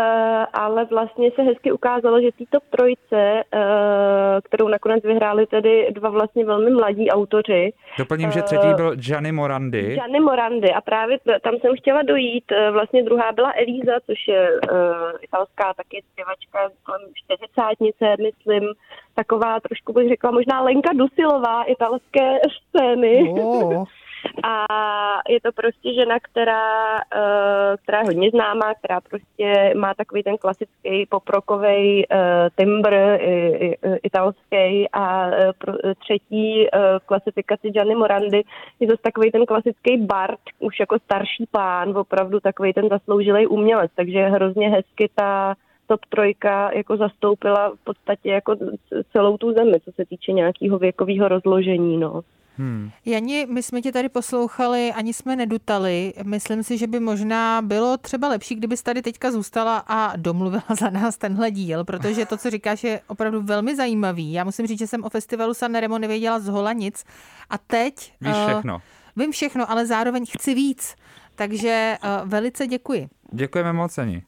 [0.53, 6.45] ale vlastně se hezky ukázalo, že týto trojce, eh, kterou nakonec vyhráli tedy dva vlastně
[6.45, 9.81] velmi mladí autoři, Doplním, že třetí byl Gianni Morandi.
[9.93, 12.43] Gianni Morandy a právě tam jsem chtěla dojít.
[12.71, 14.77] Vlastně druhá byla Elíza, což je uh,
[15.21, 18.63] italská taky zpěvačka kolem 40 myslím,
[19.15, 23.29] taková trošku bych řekla možná Lenka Dusilová italské scény.
[23.29, 23.85] Oh.
[24.43, 24.65] A
[25.29, 30.37] je to prostě žena, která, eh, která je hodně známá, která prostě má takový ten
[30.37, 32.05] klasický poprokový
[32.57, 38.43] timbr i- i- italský a eh, eh, třetí eh, klasifikaci Gianni Morandi
[38.79, 43.91] je to takový ten klasický bard, už jako starší pán, opravdu takový ten zasloužilý umělec,
[43.95, 45.55] takže hrozně hezky ta
[45.87, 48.55] top trojka jako zastoupila v podstatě jako
[49.11, 52.21] celou tu zemi, co se týče nějakého věkového rozložení, no.
[52.59, 52.89] Hmm.
[53.05, 56.13] Jani, my jsme tě tady poslouchali, ani jsme nedutali.
[56.23, 60.89] Myslím si, že by možná bylo třeba lepší, kdybys tady teďka zůstala a domluvila za
[60.89, 64.33] nás tenhle díl, protože to, co říkáš, je opravdu velmi zajímavý.
[64.33, 67.05] Já musím říct, že jsem o festivalu Sanremo nevěděla z hola nic
[67.49, 68.81] a teď Víš eh, všechno.
[69.15, 70.95] vím všechno, ale zároveň chci víc.
[71.35, 73.07] Takže uh, velice děkuji.
[73.31, 74.23] Děkujeme moc, Ani.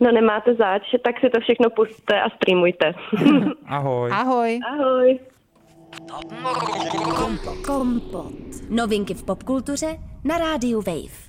[0.00, 2.92] No nemáte zač, tak si to všechno pustte a streamujte.
[3.66, 4.10] Ahoj.
[4.12, 4.60] Ahoj.
[4.72, 5.18] Ahoj.
[7.66, 8.26] Kompot.
[8.68, 11.25] Novinky v popkultuře na rádiu Wave.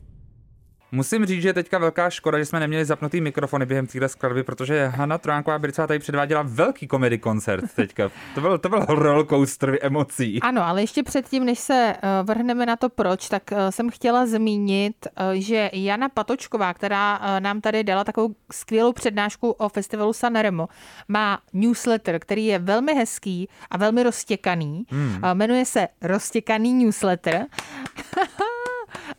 [0.92, 4.44] Musím říct, že je teďka velká škoda, že jsme neměli zapnutý mikrofony během téhle skladby,
[4.44, 8.12] protože Hanna Tránková Bricová tady předváděla velký komedy koncert teďka.
[8.36, 10.40] To byl, to byl rollercoaster emocí.
[10.42, 14.26] Ano, ale ještě předtím, než se eh, vrhneme na to proč, tak eh, jsem chtěla
[14.26, 20.68] zmínit, eh, že Jana Patočková, která nám tady dala takovou skvělou přednášku o festivalu Sanremo,
[21.08, 24.86] má newsletter, který je velmi hezký a velmi roztěkaný.
[24.90, 25.22] Hmm.
[25.34, 27.46] Jmenuje se Roztěkaný newsletter.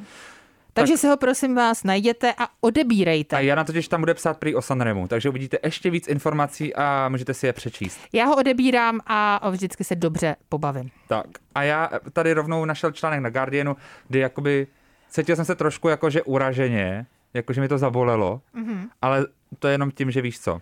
[0.74, 3.36] Takže si ho prosím vás najděte a odebírejte.
[3.36, 7.08] A Jana totiž tam bude psát prý o Sanremu, takže uvidíte ještě víc informací a
[7.08, 8.00] můžete si je přečíst.
[8.12, 10.90] Já ho odebírám a vždycky se dobře pobavím.
[11.08, 13.76] Tak a já tady rovnou našel článek na Guardianu,
[14.08, 14.66] kdy jakoby
[15.08, 18.88] cítil jsem se trošku jakože uraženě, jakože mi to zabolelo, mm-hmm.
[19.02, 19.26] ale
[19.58, 20.60] to je jenom tím, že víš co.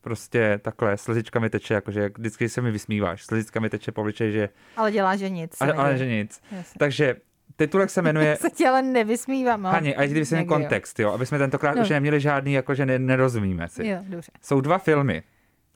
[0.00, 4.00] prostě takhle slzička mi teče, jakože jak vždycky se mi vysmíváš, slzička mi teče po
[4.00, 4.48] obličeji, že...
[4.76, 5.56] Ale dělá, že nic.
[5.60, 6.40] Ale, ale že nic.
[6.52, 6.78] Jasně.
[6.78, 7.16] Takže
[7.56, 8.36] titulek se jmenuje...
[8.40, 9.66] se ti ale nevysmívám.
[9.66, 10.58] ale Hani, a ti vysvětlím někdy jo.
[10.58, 11.82] kontext, jo, aby jsme tentokrát No.
[11.82, 13.86] už neměli žádný, jakože ne, nerozumíme si.
[13.86, 14.32] Jo, dobře.
[14.42, 15.22] Jsou dva filmy.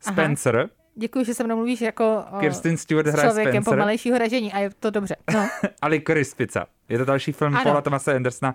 [0.04, 0.12] Aha.
[0.14, 4.18] Spencer, Děkuji, že se mnou mluvíš jako o, Kirsten Stewart s hraje člověkem Spencer pomalejšího
[4.18, 5.16] ražení a je to dobře.
[5.34, 5.48] No.
[5.82, 6.66] a Licorice Pizza.
[6.88, 7.56] Je to další film Ano.
[7.56, 7.64] Mhm.
[7.64, 8.54] Paula Thomase Andersona.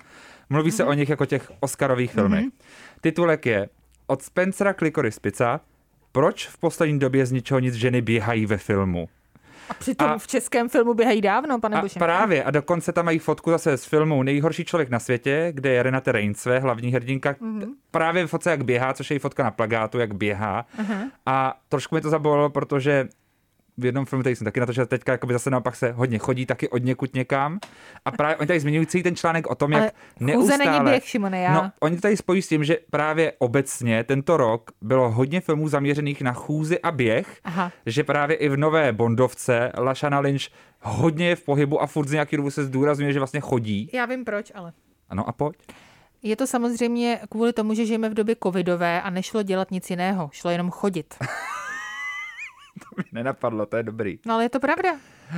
[0.49, 2.45] Mluví se o nich jako těch Oscarových filmech.
[3.01, 3.69] Titulek je
[4.07, 5.59] Od Spencera k Licorice Pizza.
[6.11, 9.09] Proč v poslední době z ničeho nic ženy běhají ve filmu?
[9.69, 11.99] A přitom A- v českém filmu běhají dávno, pane A Bože.
[11.99, 15.83] právě, a dokonce tam mají fotku zase z filmu Nejhorší člověk na světě, kde je
[15.83, 17.59] Renate Reinsve, hlavní hrdinka, Mhm.
[17.59, 17.69] mm-hmm.
[17.91, 20.65] právě v fotce, jak běhá, což je její fotka na plagátu, jak běhá.
[20.81, 21.09] Uh-huh.
[21.25, 23.07] A trošku mi to zabolilo, protože
[23.77, 26.69] v jednom filmu, který jsem taky natočil teďka, jakoby zase naopak se hodně chodí taky
[26.69, 27.59] od někud někam.
[28.05, 30.71] A právě oni tady zmiňují celý ten článek o tom, jak Ale chůze neustále...
[30.71, 31.53] není běh, Šimone, já...
[31.53, 35.67] No, oni to tady spojí s tím, že právě obecně tento rok bylo hodně filmů
[35.67, 37.71] zaměřených na chůzi a běh, Aha.
[37.85, 40.41] že právě i v nové Bondovce Lashana Lynch
[40.81, 43.89] hodně je v pohybu a furt z nějaký dobu se zdůrazňuje, že vlastně chodí.
[43.93, 44.73] Já vím proč, ale...
[45.09, 45.55] Ano a pojď.
[46.23, 50.29] Je to samozřejmě kvůli tomu, že žijeme v době covidové a nešlo dělat nic jiného.
[50.33, 51.15] Šlo jenom chodit.
[53.11, 54.19] Nenapadlo, to je dobrý.
[54.25, 54.89] No ale je to pravda.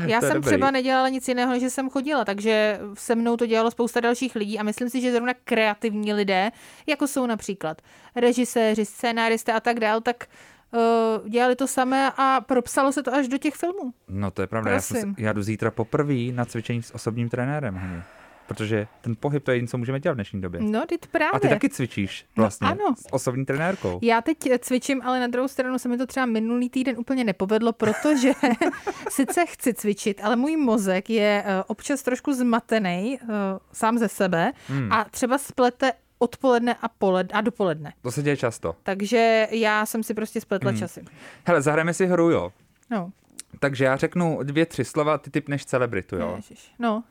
[0.05, 0.47] Já To jsem dobrý.
[0.47, 4.35] třeba nedělala nic jiného, než že jsem chodila, takže se mnou to dělalo spousta dalších
[4.35, 6.51] lidí a myslím si, že zrovna kreativní lidé,
[6.87, 7.81] jako jsou například
[8.15, 10.23] režiséři, scénáristé a tak dál, tak
[10.71, 13.93] uh, dělali to samé a propsalo se to až do těch filmů.
[14.07, 17.75] No to je pravda, já, jsem, já jdu zítra poprvé na cvičení s osobním trenérem.
[17.75, 18.01] Hani.
[18.49, 20.61] Protože ten pohyb to je jediné, co můžeme dělat v dnešní době.
[20.61, 21.31] No, teď právě.
[21.31, 22.95] A ty taky cvičíš vlastně No, ano.
[22.95, 23.99] s osobní trenérkou.
[24.01, 27.73] Já teď cvičím, ale na druhou stranu se mi to třeba minulý týden úplně nepovedlo,
[27.73, 28.31] protože
[29.09, 33.29] sice chci cvičit, ale můj mozek je eh, občas trošku zmatený uh,
[33.71, 34.91] sám ze sebe hmm.
[34.91, 37.93] a třeba splete odpoledne a, poled, a dopoledne.
[38.01, 38.75] To se děje často.
[38.83, 40.79] Takže já jsem si prostě spletla hmm.
[40.79, 41.05] časy.
[41.45, 42.51] Hele, zahrajeme si hru, jo.
[42.89, 43.11] No,
[43.59, 46.33] Takže já řeknu dvě, tři slova, ty typneš celebritu, jo.
[46.35, 46.71] ježiš.
[46.79, 47.03] no,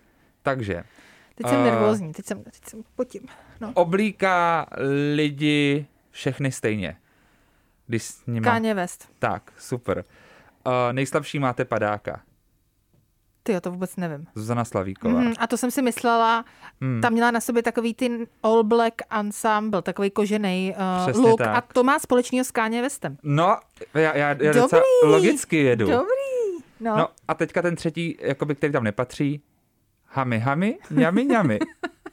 [0.43, 0.85] Takže
[1.39, 3.23] teď jsem A- nervózní, teď jsem, teď jsem potím.
[3.61, 3.71] No.
[3.75, 4.67] oblíká
[5.15, 6.97] lidi všechny stejně.
[7.87, 8.45] Když s nimi...
[8.45, 9.09] Káně West.
[9.19, 10.05] Tak, super.
[10.67, 12.21] Uh, nejslabší máte padáka.
[13.43, 14.27] Ty jo, to vůbec nevím.
[14.35, 15.21] Zuzana Slavíková.
[15.21, 16.45] Mm, a to jsem si myslela,
[16.81, 17.01] Hmm.
[17.01, 21.57] tam měla na sobě takový ten all black ensemble, takový kožený uh, Přesně look tak.
[21.57, 23.19] a to má společného s Káně Westem.
[23.23, 23.59] No,
[23.95, 24.61] já, já, já Dobrý.
[24.61, 25.87] docela logicky jedu.
[25.87, 26.65] Dobrý.
[26.81, 29.43] No, No a teďka ten třetí, jakoby, který tam nepatří.
[30.09, 31.59] Hami, hami, ňami, ňami.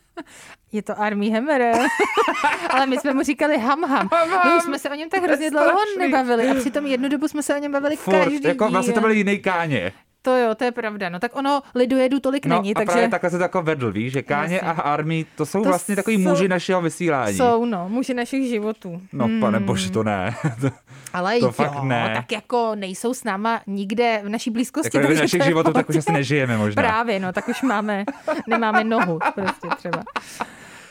[0.72, 1.74] je to Armí Hammer.
[2.70, 4.10] Ale my jsme mu říkali ham ham.
[4.46, 7.44] My už jsme se o něm tak hrozně dlouho nebavili a přitom jednu dobu jsme
[7.44, 9.08] se o něm bavili Furt, každý jako vlastně to díl.
[9.08, 9.92] byly jiný káně.
[10.26, 11.10] To jo, to je pravda.
[11.10, 13.92] No tak ono lidojedu tolik No není, a takže právě takhle se to jako vedl,
[13.92, 14.70] víš, že káně Jasně.
[14.70, 17.38] a armí, to jsou To vlastně takový jsou- muži našeho vysílání.
[17.38, 19.02] jsou, no, muži našich životů.
[19.14, 20.36] No pane bože, to ne.
[21.14, 22.12] Ale to jo, fakt ne.
[22.16, 24.98] tak jako nejsou s náma nikde v naší blízkosti.
[24.98, 26.82] jako v našich životů tak už asi nežijeme možná.
[26.84, 28.04] Právě, no, tak už máme,
[28.48, 30.04] nemáme nohu prostě třeba.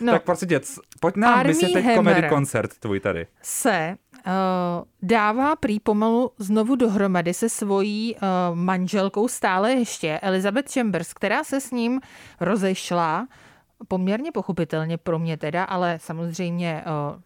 [0.01, 3.27] No, Tak prosím tě, c- pojď nám vysvětlit komedy koncert tvůj tady.
[3.43, 3.97] se
[5.03, 8.21] dává prý pomalu znovu dohromady se svojí uh,
[8.55, 12.01] manželkou stále ještě, Elizabeth Chambers, která se s ním
[12.41, 13.27] rozešla,
[13.89, 17.21] poměrně pochopitelně pro mě teda, ale samozřejmě uh,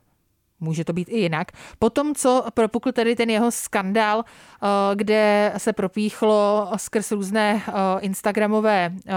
[0.61, 1.53] Může to být i jinak.
[1.79, 8.93] Potom, co propukl tedy ten jeho skandál, eh, kde se propíchlo skrz různé eh, instagramové
[8.95, 9.13] eh,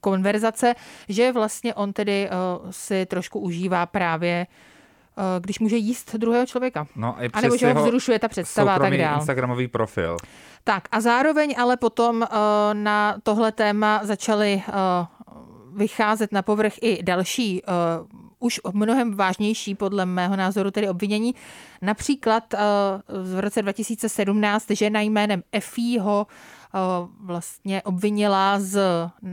[0.00, 0.74] konverzace,
[1.08, 2.30] že vlastně on tedy eh,
[2.70, 4.71] si trošku užívá právě eh,
[5.40, 6.86] když může jíst druhého člověka.
[6.96, 9.16] No A nebo že ho vzrušuje ta představa a tak soukromý dál.
[9.16, 10.16] instagramový profil.
[10.64, 12.28] Tak a zároveň ale potom uh,
[12.72, 14.74] na tohle téma začaly uh,
[15.78, 18.06] vycházet na povrch i další, uh,
[18.38, 21.34] už mnohem vážnější podle mého názoru tedy obvinění.
[21.82, 22.54] Například
[23.22, 26.32] v roce 2017 žena jménem Effie ho uh,
[27.20, 28.80] vlastně obvinila z,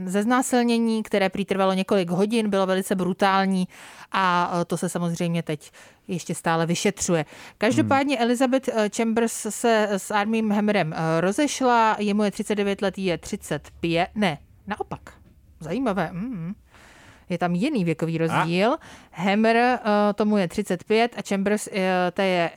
[0.04, 3.68] ze znásilnění, které prý trvalo několik hodin, bylo velice brutální
[4.12, 5.72] a to se samozřejmě teď
[6.08, 7.24] ještě stále vyšetřuje.
[7.58, 13.18] Každopádně Elizabeth eh, Chambers se s Armím Hammerem eh, rozešla, jemu je 39 let, je
[13.18, 15.00] 35, ne, naopak,
[15.60, 16.54] zajímavé, mm.
[17.30, 18.76] Je tam jiný věkový rozdíl.
[19.12, 21.74] Hammer uh, tomu je 35 a Chambers uh,
[22.12, 22.50] ta je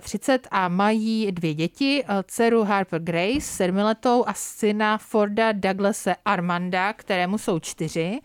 [0.00, 6.92] 39 a mají dvě děti, uh, dceru Harper Grace, sedmiletou a syna Forda Douglase Armanda,
[6.92, 8.20] kterému jsou čtyři.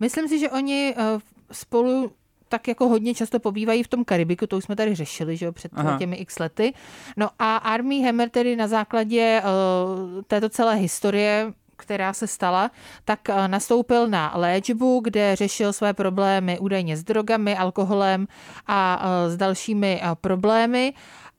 [0.00, 1.20] Myslím si, že oni uh,
[1.52, 2.12] spolu
[2.48, 5.52] tak jako hodně často pobývají v tom Karibiku, to už jsme tady řešili, že jo,
[5.52, 5.98] před Aha.
[5.98, 6.74] těmi x lety.
[7.16, 12.70] No a Army Hammer tedy na základě uh, této celé historie která se stala,
[13.04, 18.26] tak eh, nastoupil na léčbu, kde řešil své problémy údajně s drogami, alkoholem
[18.66, 20.94] a eh, s dalšími eh, problémy.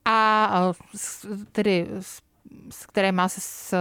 [0.05, 0.73] a
[1.51, 1.87] tedy
[2.87, 3.73] které má s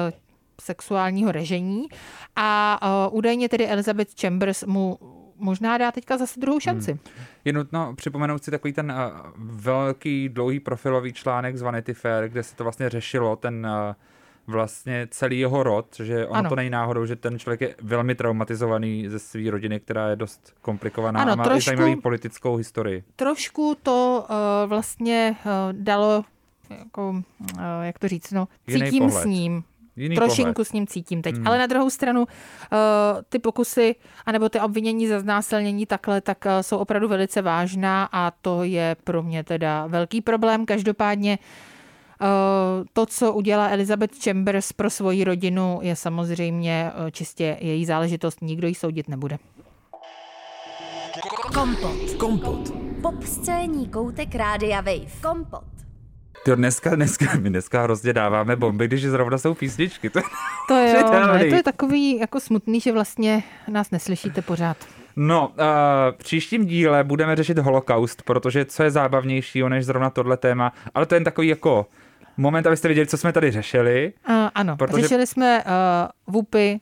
[0.60, 1.88] sexuálního režení
[2.36, 4.98] a údajně tedy Elizabeth Chambers mu
[5.38, 6.90] možná dá teďka zase druhou šanci.
[6.90, 7.00] Hmm.
[7.44, 12.42] Je nutno připomenout si takový ten uh, velký, dlouhý profilový článek z Vanity Fair, kde
[12.42, 13.94] se to vlastně řešilo, ten uh,
[14.48, 16.48] vlastně celý jeho rod, že ono ano.
[16.48, 20.54] to není náhodou, že ten člověk je velmi traumatizovaný ze své rodiny, která je dost
[20.62, 23.04] komplikovaná ano, a má trošku, i zajímavý politickou historii.
[23.16, 26.24] Trošku to uh, vlastně uh, dalo
[26.70, 29.64] jako, uh, jak to říct, no, cítím s ním.
[29.96, 30.68] Jiný Trošinku pohled.
[30.68, 31.36] s ním cítím teď.
[31.36, 31.46] Hmm.
[31.46, 32.26] Ale na druhou stranu uh,
[33.28, 33.94] ty pokusy
[34.26, 38.96] anebo ty obvinění za znásilnění takhle, tak uh, jsou opravdu velice vážná a to je
[39.04, 40.66] pro mě teda velký problém.
[40.66, 41.67] Každopádně uh,
[42.92, 48.42] to, co udělá Elizabeth Chambers pro svoji rodinu, je samozřejmě uh, čistě její záležitost.
[48.42, 49.38] Nikdo ji soudit nebude.
[51.54, 52.14] Kompot.
[52.18, 52.72] Kompot.
[53.02, 55.20] Pop scéní koutek Rádia Wave.
[55.22, 55.64] Kompot.
[56.44, 60.10] Ty dneska, dneska, my dneska hrozně dáváme bomby, když zrovna jsou písničky.
[60.10, 60.20] To,
[60.68, 60.92] to je,
[61.32, 64.76] ne, to je takový jako smutný, že vlastně nás neslyšíte pořád.
[65.16, 65.54] No, uh,
[66.10, 71.06] v příštím díle budeme řešit holokaust, protože co je zábavnějšího než zrovna tohle téma, ale
[71.06, 71.86] to je jen takový jako
[72.38, 74.12] moment, abyste viděli, co jsme tady řešili.
[74.28, 75.02] Uh, ano, protože...
[75.02, 76.74] řešili jsme uh, vupy.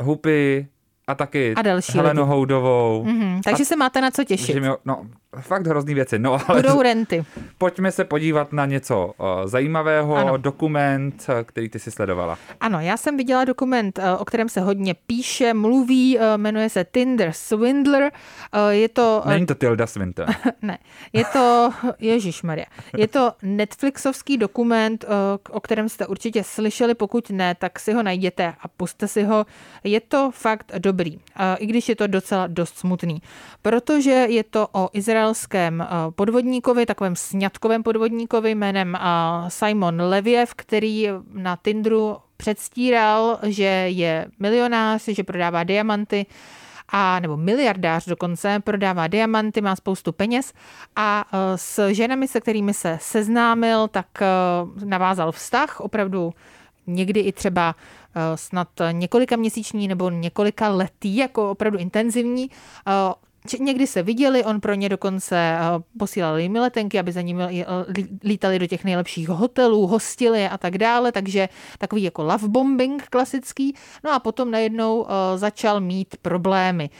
[0.00, 0.66] Hupy,
[1.06, 1.62] a taky a
[1.94, 2.30] Helenu lidi.
[2.30, 3.04] Houdovou.
[3.04, 4.56] Mm-hmm, takže a, se máte na co těšit.
[4.56, 5.06] Mi, no,
[5.40, 6.18] fakt hrozný věci.
[6.18, 7.24] No, ale Budou renty.
[7.58, 10.36] Pojďme se podívat na něco uh, zajímavého, ano.
[10.36, 12.38] dokument, uh, který ty si sledovala.
[12.60, 17.32] Ano, já jsem viděla dokument, uh, o kterém se hodně píše, mluví, jmenuje se Tinder
[17.32, 18.12] Swindler.
[18.70, 19.22] Je to...
[19.26, 20.26] Není to Tilda Swinton.
[20.62, 20.78] ne,
[21.12, 22.66] je to, Ježíš Maria,
[22.96, 25.04] je to Netflixovský dokument,
[25.50, 29.46] o kterém jste určitě slyšeli, pokud ne, tak si ho najděte a puste si ho.
[29.84, 31.20] Je to fakt dobrý,
[31.58, 33.22] i když je to docela dost smutný,
[33.62, 39.00] protože je to o Izraeli izraelském eh, podvodníkovi, takovém sňatkovém podvodníkovi jménem eh,
[39.48, 46.26] Simon Leviev, který na Tinderu předstíral, že je milionář, že prodává diamanty
[46.88, 50.52] a nebo miliardář dokonce, prodává diamanty, má spoustu peněz
[50.96, 54.06] a eh, s ženami, se kterými se seznámil, tak
[54.84, 56.34] navázal vztah, opravdu
[56.86, 57.74] někdy i třeba
[58.34, 62.50] snad několika měsíční nebo několika letý, jako opravdu intenzivní
[63.52, 65.58] někdy se viděli, on pro ně dokonce eh,
[65.98, 67.66] posílal jim letenky, aby za nimi eh,
[68.24, 73.74] lítali do těch nejlepších hotelů, hostili a tak dále, takže takový jako love bombing klasický.
[74.04, 76.90] No a potom najednou eh, začal mít problémy.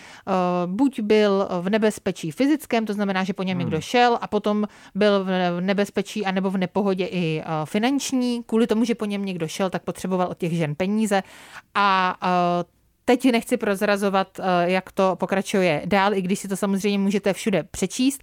[0.66, 3.82] Buď byl v nebezpečí fyzickém, to znamená, že po něm někdo hmm.
[3.82, 9.04] šel a potom byl v nebezpečí anebo v nepohodě i finanční, kvůli tomu, že po
[9.04, 11.22] něm někdo šel, tak potřeboval od těch žen peníze
[11.74, 12.16] a
[13.08, 17.62] Teď nechci prozrazovat, eh, jak to pokračuje dál, i když si to samozřejmě můžete všude
[17.62, 18.22] přečíst.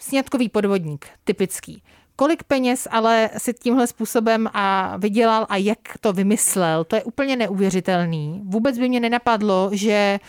[0.00, 1.82] Snědkový podvodník, typický.
[2.16, 7.36] Kolik peněz ale si tímhle způsobem a vydělal a jak to vymyslel, to je úplně
[7.36, 8.42] neuvěřitelný.
[8.44, 10.20] Vůbec by mě nenapadlo, že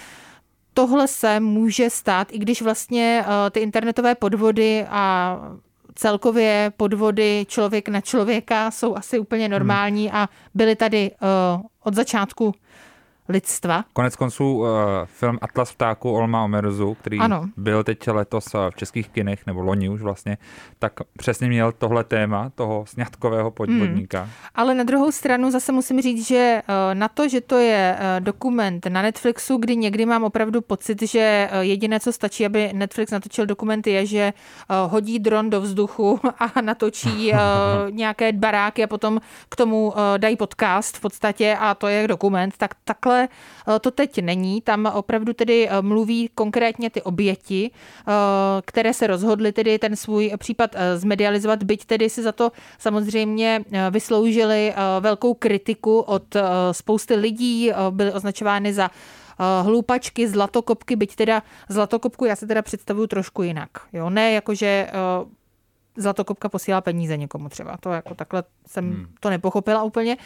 [0.73, 5.37] tohle se může stát, i když vlastně eh, ty internetové podvody a
[5.95, 10.15] celkově podvody člověk na člověka jsou asi úplně normální hmm.
[10.15, 11.17] a byly tady eh,
[11.83, 12.53] od začátku
[13.29, 13.85] lidstva.
[13.93, 14.67] Konec konců uh,
[15.05, 17.45] film Atlas ptáků Olma Omerzu, který ano.
[17.57, 20.37] byl teď letos eh, v českých kinech, nebo loni už vlastně,
[20.79, 24.21] tak přesně měl tohle téma toho sňatkového podvodníka.
[24.21, 24.29] Hmm.
[24.55, 28.23] Ale na druhou stranu zase musím říct, že uh, na to, že to je uh,
[28.23, 33.11] dokument na Netflixu, kdy někdy mám opravdu pocit, že uh, jediné, co stačí, aby Netflix
[33.11, 34.33] natočil dokument, je, že
[34.69, 37.37] uh, hodí dron do vzduchu a natočí uh,
[37.91, 39.19] nějaké baráky a potom
[39.49, 43.79] k tomu uh, dají podcast v podstatě a to je dokument, tak takhle ale eh,
[43.79, 44.61] to teď není.
[44.61, 48.11] Tam opravdu tedy eh, mluví konkrétně ty oběti, eh,
[48.65, 54.73] které se rozhodly tedy ten svůj případ zmedializovat, byť tedy si za to samozřejmě vysloužili
[54.99, 56.35] velkou kritiku od
[56.71, 58.89] spousty lidí, byly označovány za
[59.61, 63.69] hloupačky, zlatokopky, byť teda zlatokopku já se teda představuju trošku jinak.
[63.93, 64.09] Jo?
[64.09, 64.89] Ne jakože
[65.99, 67.77] Zlatokopka posílá peníze někomu třeba.
[67.79, 69.07] To jako takhle jsem hmm.
[69.19, 70.17] to nepochopila úplně.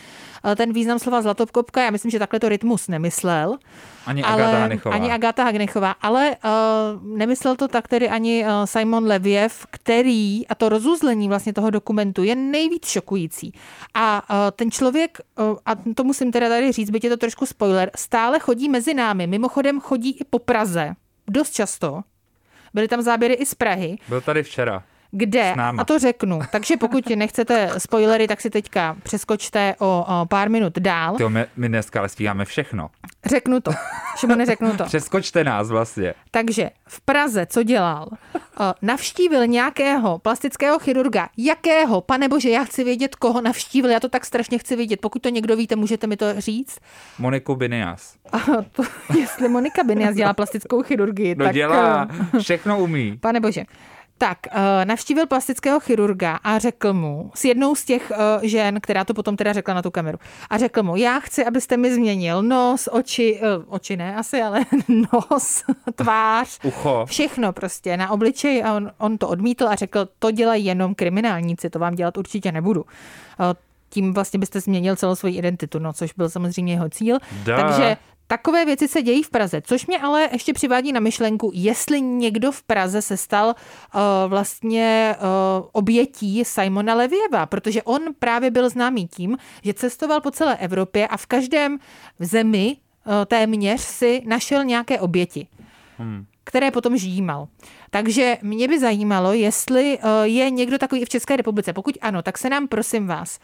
[0.56, 3.58] Ten význam slova Zlatokopka, já myslím, že takhle to rytmus nemyslel.
[4.06, 4.96] Ani ale, Agata Hanechová.
[4.96, 10.56] Ani Agata Hanechová, ale uh, nemyslel to tak tedy ani uh, Simon Leviev, který, a
[10.56, 13.54] to rozuzlení vlastně toho dokumentu je nejvíc šokující.
[13.94, 17.46] A uh, ten člověk, uh, a to musím teda tady říct, byť je to trošku
[17.46, 19.28] spoiler, stále chodí mezi námi.
[19.28, 20.94] Mimochodem chodí i po Praze.
[21.28, 22.02] Dost často.
[22.74, 23.98] Byly tam záběry i z Prahy.
[24.10, 24.84] Byl tady včera.
[25.16, 25.54] Kde?
[25.78, 26.40] A to řeknu.
[26.52, 31.18] Takže pokud nechcete spoilery, tak si teďka přeskočte o, o pár minut dál.
[31.18, 32.90] To my, my dneska ale stíháme všechno.
[33.26, 33.72] Řeknu to.
[34.18, 34.84] Šimone, řeknu to.
[34.84, 36.14] Přeskočte nás vlastně.
[36.32, 38.10] Takže v Praze, co dělal?
[38.82, 41.30] Navštívil nějakého plastického chirurga.
[41.38, 42.02] Jakého?
[42.02, 43.90] Pane bože, já chci vědět, koho navštívil.
[43.92, 45.02] Já to tak strašně chci vědět.
[45.02, 46.80] Pokud to někdo víte, můžete mi to říct.
[47.20, 48.16] Moniku Binias.
[48.32, 48.38] A
[48.72, 48.84] to,
[49.20, 51.54] jestli Monika Binias dělá plastickou chirurgii, No tak...
[51.54, 53.18] dělá, eh, všechno umí.
[53.22, 53.64] Pane bože.
[54.24, 59.06] Tak, eh, navštívil plastického chirurga a řekl mu, s jednou z těch eh, žen, která
[59.06, 60.18] to potom teda řekla na tu kameru,
[60.50, 64.66] a řekl mu, já chci, abyste mi změnil nos, oči, eh, oči ne asi, ale
[65.14, 65.64] nos,
[65.96, 67.06] tvář, Ucho.
[67.06, 71.70] všechno prostě na obličeji a on, on to odmítl a řekl, to dělají jenom kriminálníci,
[71.70, 72.86] to vám dělat určitě nebudu.
[73.90, 77.18] Tím vlastně byste změnil celou svoji identitu, no, což byl samozřejmě jeho cíl.
[77.44, 77.58] Da.
[77.58, 77.98] Takže
[78.34, 82.52] Takové věci se dějí v Praze, což mě ale ještě přivádí na myšlenku, jestli někdo
[82.52, 89.08] v Praze se stal uh, vlastně uh, obětí Simona Levieva, protože on právě byl známý
[89.08, 91.80] tím, že cestoval po celé Evropě a v každém
[92.20, 95.48] zemi uh, téměř si našel nějaké oběti.
[95.98, 96.26] Hmm.
[96.44, 97.48] které potom žímal.
[97.90, 101.74] Takže mě by zajímalo, jestli je někdo takový i v České republice.
[101.74, 103.40] Pokud ano, tak se nám prosím vás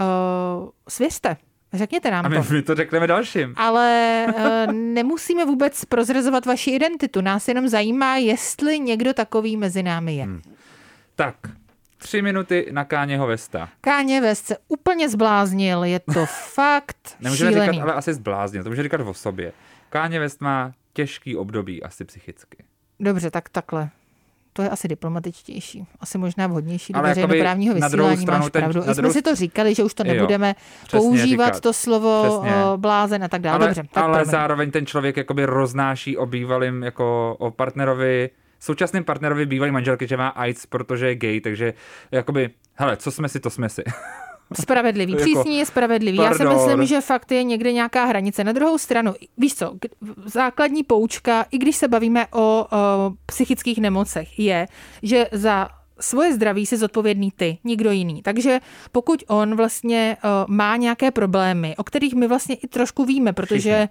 [0.00, 1.36] uh, svěřte.
[1.72, 2.44] Řekněte nám A my, to.
[2.52, 3.54] my to řekneme dalším.
[3.56, 7.20] Ale uh, nemusíme vůbec prozrazovat vaši identitu.
[7.20, 10.24] Nás jenom zajímá, jestli někdo takový mezi námi je.
[10.24, 10.42] Hmm.
[11.16, 11.34] Tak,
[11.98, 13.68] tři minuty na Káněho Vesta.
[13.80, 17.72] Káně West se úplně zbláznil, je to fakt Nemůžeme šílený.
[17.72, 19.52] říkat, ale asi zbláznil, to může říkat o sobě.
[19.90, 22.64] Káně West má těžký období, asi psychicky.
[23.00, 23.88] Dobře, tak takhle.
[24.56, 25.86] To je asi diplomatičtější.
[26.00, 28.90] Asi možná vhodnější do veřejnoprávního vysílání, stranu máš ten- pravdu.
[28.90, 31.60] I jsme si to říkali, že už to Jo, nebudeme přesně používat říkat.
[31.60, 32.64] to slovo Přesně.
[32.64, 33.56] o, blázen a tak dále.
[33.56, 34.30] ale, Dobře, tak ale promiň.
[34.30, 38.30] zároveň ten člověk jakoby roznáší o bývalým jako o partnerovi,
[38.60, 41.74] současným partnerovi bývalý manželky, že má AIDS, protože je gay, takže
[42.10, 43.82] jakoby, hele, co jsme si, to jsme si.
[44.54, 45.12] Spravedlivý.
[45.12, 46.18] Jako- Přísný je spravedlivý.
[46.18, 46.54] Já si Pardon.
[46.56, 48.44] myslím, že fakt je někde nějaká hranice.
[48.44, 49.72] Na druhou stranu, víš co,
[50.24, 52.66] základní poučka, i když se bavíme o, o
[53.26, 54.66] psychických nemocech, je,
[55.02, 55.68] že za
[56.00, 58.22] svoje zdraví si zodpovědný ty, nikdo jiný.
[58.22, 58.60] Takže
[58.92, 63.88] pokud on vlastně uh, má nějaké problémy, o kterých my vlastně i trošku víme, protože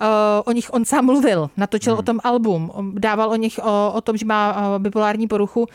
[0.00, 0.06] uh,
[0.44, 1.98] o nich on sám mluvil, natočil hmm.
[1.98, 5.66] o tom album, dával o nich o, o tom, že má uh, bipolární poruchu uh,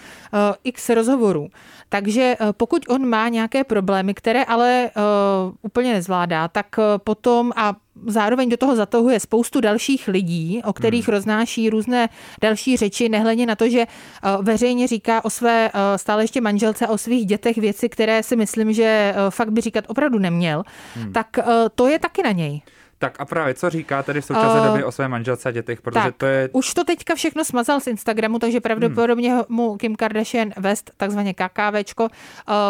[0.63, 1.47] x rozhovorů.
[1.89, 7.51] Takže uh, pokud on má nějaké problémy, které ale uh, úplně nezvládá, tak uh, potom
[7.55, 7.75] a
[8.07, 11.15] zároveň do toho zatahuje spoustu dalších lidí, o kterých hmm.
[11.15, 12.09] roznáší různé
[12.41, 16.87] další řeči, nehledě na to, že uh, veřejně říká o své uh, stále ještě manželce
[16.87, 20.63] a o svých dětech věci, které si myslím, že uh, fakt by říkat opravdu neměl,
[20.95, 21.13] hmm.
[21.13, 21.27] tak
[21.75, 22.61] to je taky na něj.
[23.03, 25.81] Tak a právě, co říká tady v současné Uh, době o své manželce a dětech,
[25.81, 29.43] protože tak, to je už to teďka všechno smazal z Instagramu, takže pravděpodobně hmm.
[29.49, 32.09] mu Kim Kardashian West, takzvaně KKVčko, uh,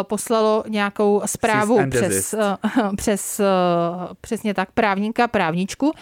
[0.02, 5.92] poslalo nějakou zprávu přes, uh, přes uh, přesně tak právníka, právničku,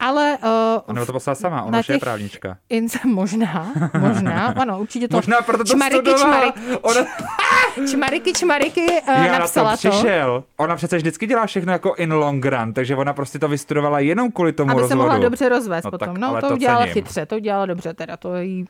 [0.00, 2.56] ale uh, Ona to poslala sama, ona na už je právnička.
[2.68, 5.16] Ince, možná, možná, ano, určitě to.
[5.16, 6.52] Možná proto to čmariky, studovala.
[6.52, 7.00] čmarik, Ona,
[7.90, 10.44] čmariky, čmariky, uh, já na napsala to přišel.
[10.56, 14.32] Ona přece vždycky dělá všechno jako in long run, takže ona prostě to vystudovala jenom
[14.32, 15.02] kvůli tomu aby se rozvodu.
[15.02, 16.08] mohla dobře rozvést No potom.
[16.08, 16.92] tak, No, to, to udělala cením.
[16.94, 18.64] chytře, to udělala dobře teda, to jí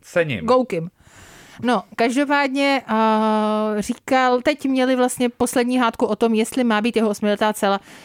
[0.00, 0.46] Cením.
[0.46, 0.90] Goukim.
[1.62, 7.08] No, každopádně uh, říkal, teď měli vlastně poslední hádku o tom, jestli má být jeho
[7.10, 7.52] osmiletá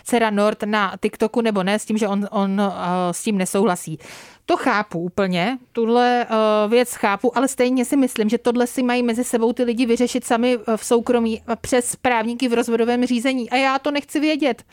[0.03, 2.67] dcera, Nord na TikToku nebo ne, s tím, že on, on uh,
[3.11, 3.99] s tím nesouhlasí.
[4.45, 9.03] To chápu úplně, tuhle uh, věc chápu, ale stejně si myslím, že tohle si mají
[9.03, 13.49] mezi sebou ty lidi vyřešit sami v soukromí přes právníky v rozvodovém řízení.
[13.49, 14.63] A já to nechci vědět.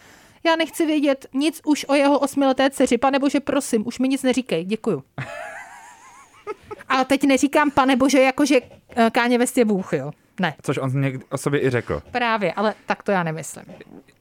[0.44, 2.98] Já nechci vědět nic už o jeho osmileté dceři.
[2.98, 4.64] Pane bože, prosím, už mi nic neříkej.
[4.64, 5.02] Děkuju.
[6.88, 8.56] A teď neříkám, pane bože, jakože
[8.96, 10.10] eh, Káně West je Bůh, jo.
[10.40, 12.02] Ne, Což on někdy o sobě i řekl.
[12.10, 13.64] právě, ale tak to já nemyslím.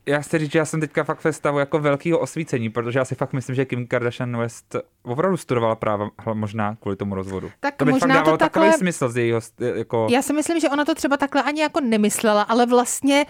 [0.05, 3.05] Já chci říct, že já jsem teďka fakt ve stavu jako velkého osvícení, protože já
[3.05, 7.51] si fakt myslím, že Kim Kardashian West opravdu studovala práva, možná kvůli tomu rozvodu.
[7.59, 9.39] Tak to by možná fakt dávalo to takový takhle- smysl z jejího,
[9.75, 10.07] jako...
[10.11, 13.25] Já si myslím, že ona to třeba takhle ani jako nemyslela, ale vlastně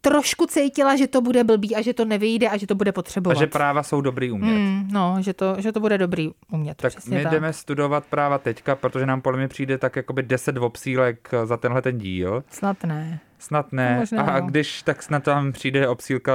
[0.00, 2.92] trošku cítila, že to bude blbý a že to nevyjde a že to bude A
[2.92, 3.38] potřebovat.
[3.38, 4.54] že práva jsou dobrý umět.
[4.56, 6.76] Hmm, no, že to, že to bude dobrý umět.
[6.76, 7.32] Tak my tak.
[7.32, 11.82] jdeme studovat práva teďka, protože nám podle mě přijde tak jakoby 10 obsílek za tenhle
[11.82, 12.44] ten díl.
[12.50, 13.20] Snad ne.
[13.38, 13.92] Snad ne.
[13.94, 14.44] No, možná a jo.
[14.46, 16.32] když tak snad tam přijde obsílka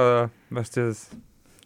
[0.50, 0.82] vlastně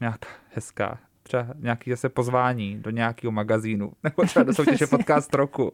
[0.00, 0.98] nějaká hezká.
[1.22, 3.92] Třeba nějaký zase pozvání do nějakého magazínu.
[4.02, 5.72] Nebo třeba do soutěže podcast roku.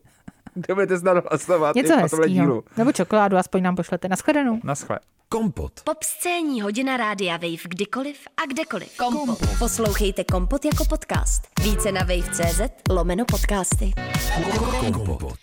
[0.55, 2.63] Kde budete snad hlasovat Něco hezkýho.
[2.77, 4.09] Nebo čokoládu, aspoň nám pošlete.
[4.09, 4.61] Naschledanou.
[4.65, 4.99] Naschle.
[5.29, 5.73] Kompot.
[5.85, 8.97] Pop scéní hodina rádia Wave kdykoliv a kdekoliv.
[8.97, 9.39] Kompot.
[9.59, 11.43] Poslouchejte Kompot jako podcast.
[11.63, 13.93] Více na wave.cz lomeno podcasty.
[14.93, 15.39] Kompot.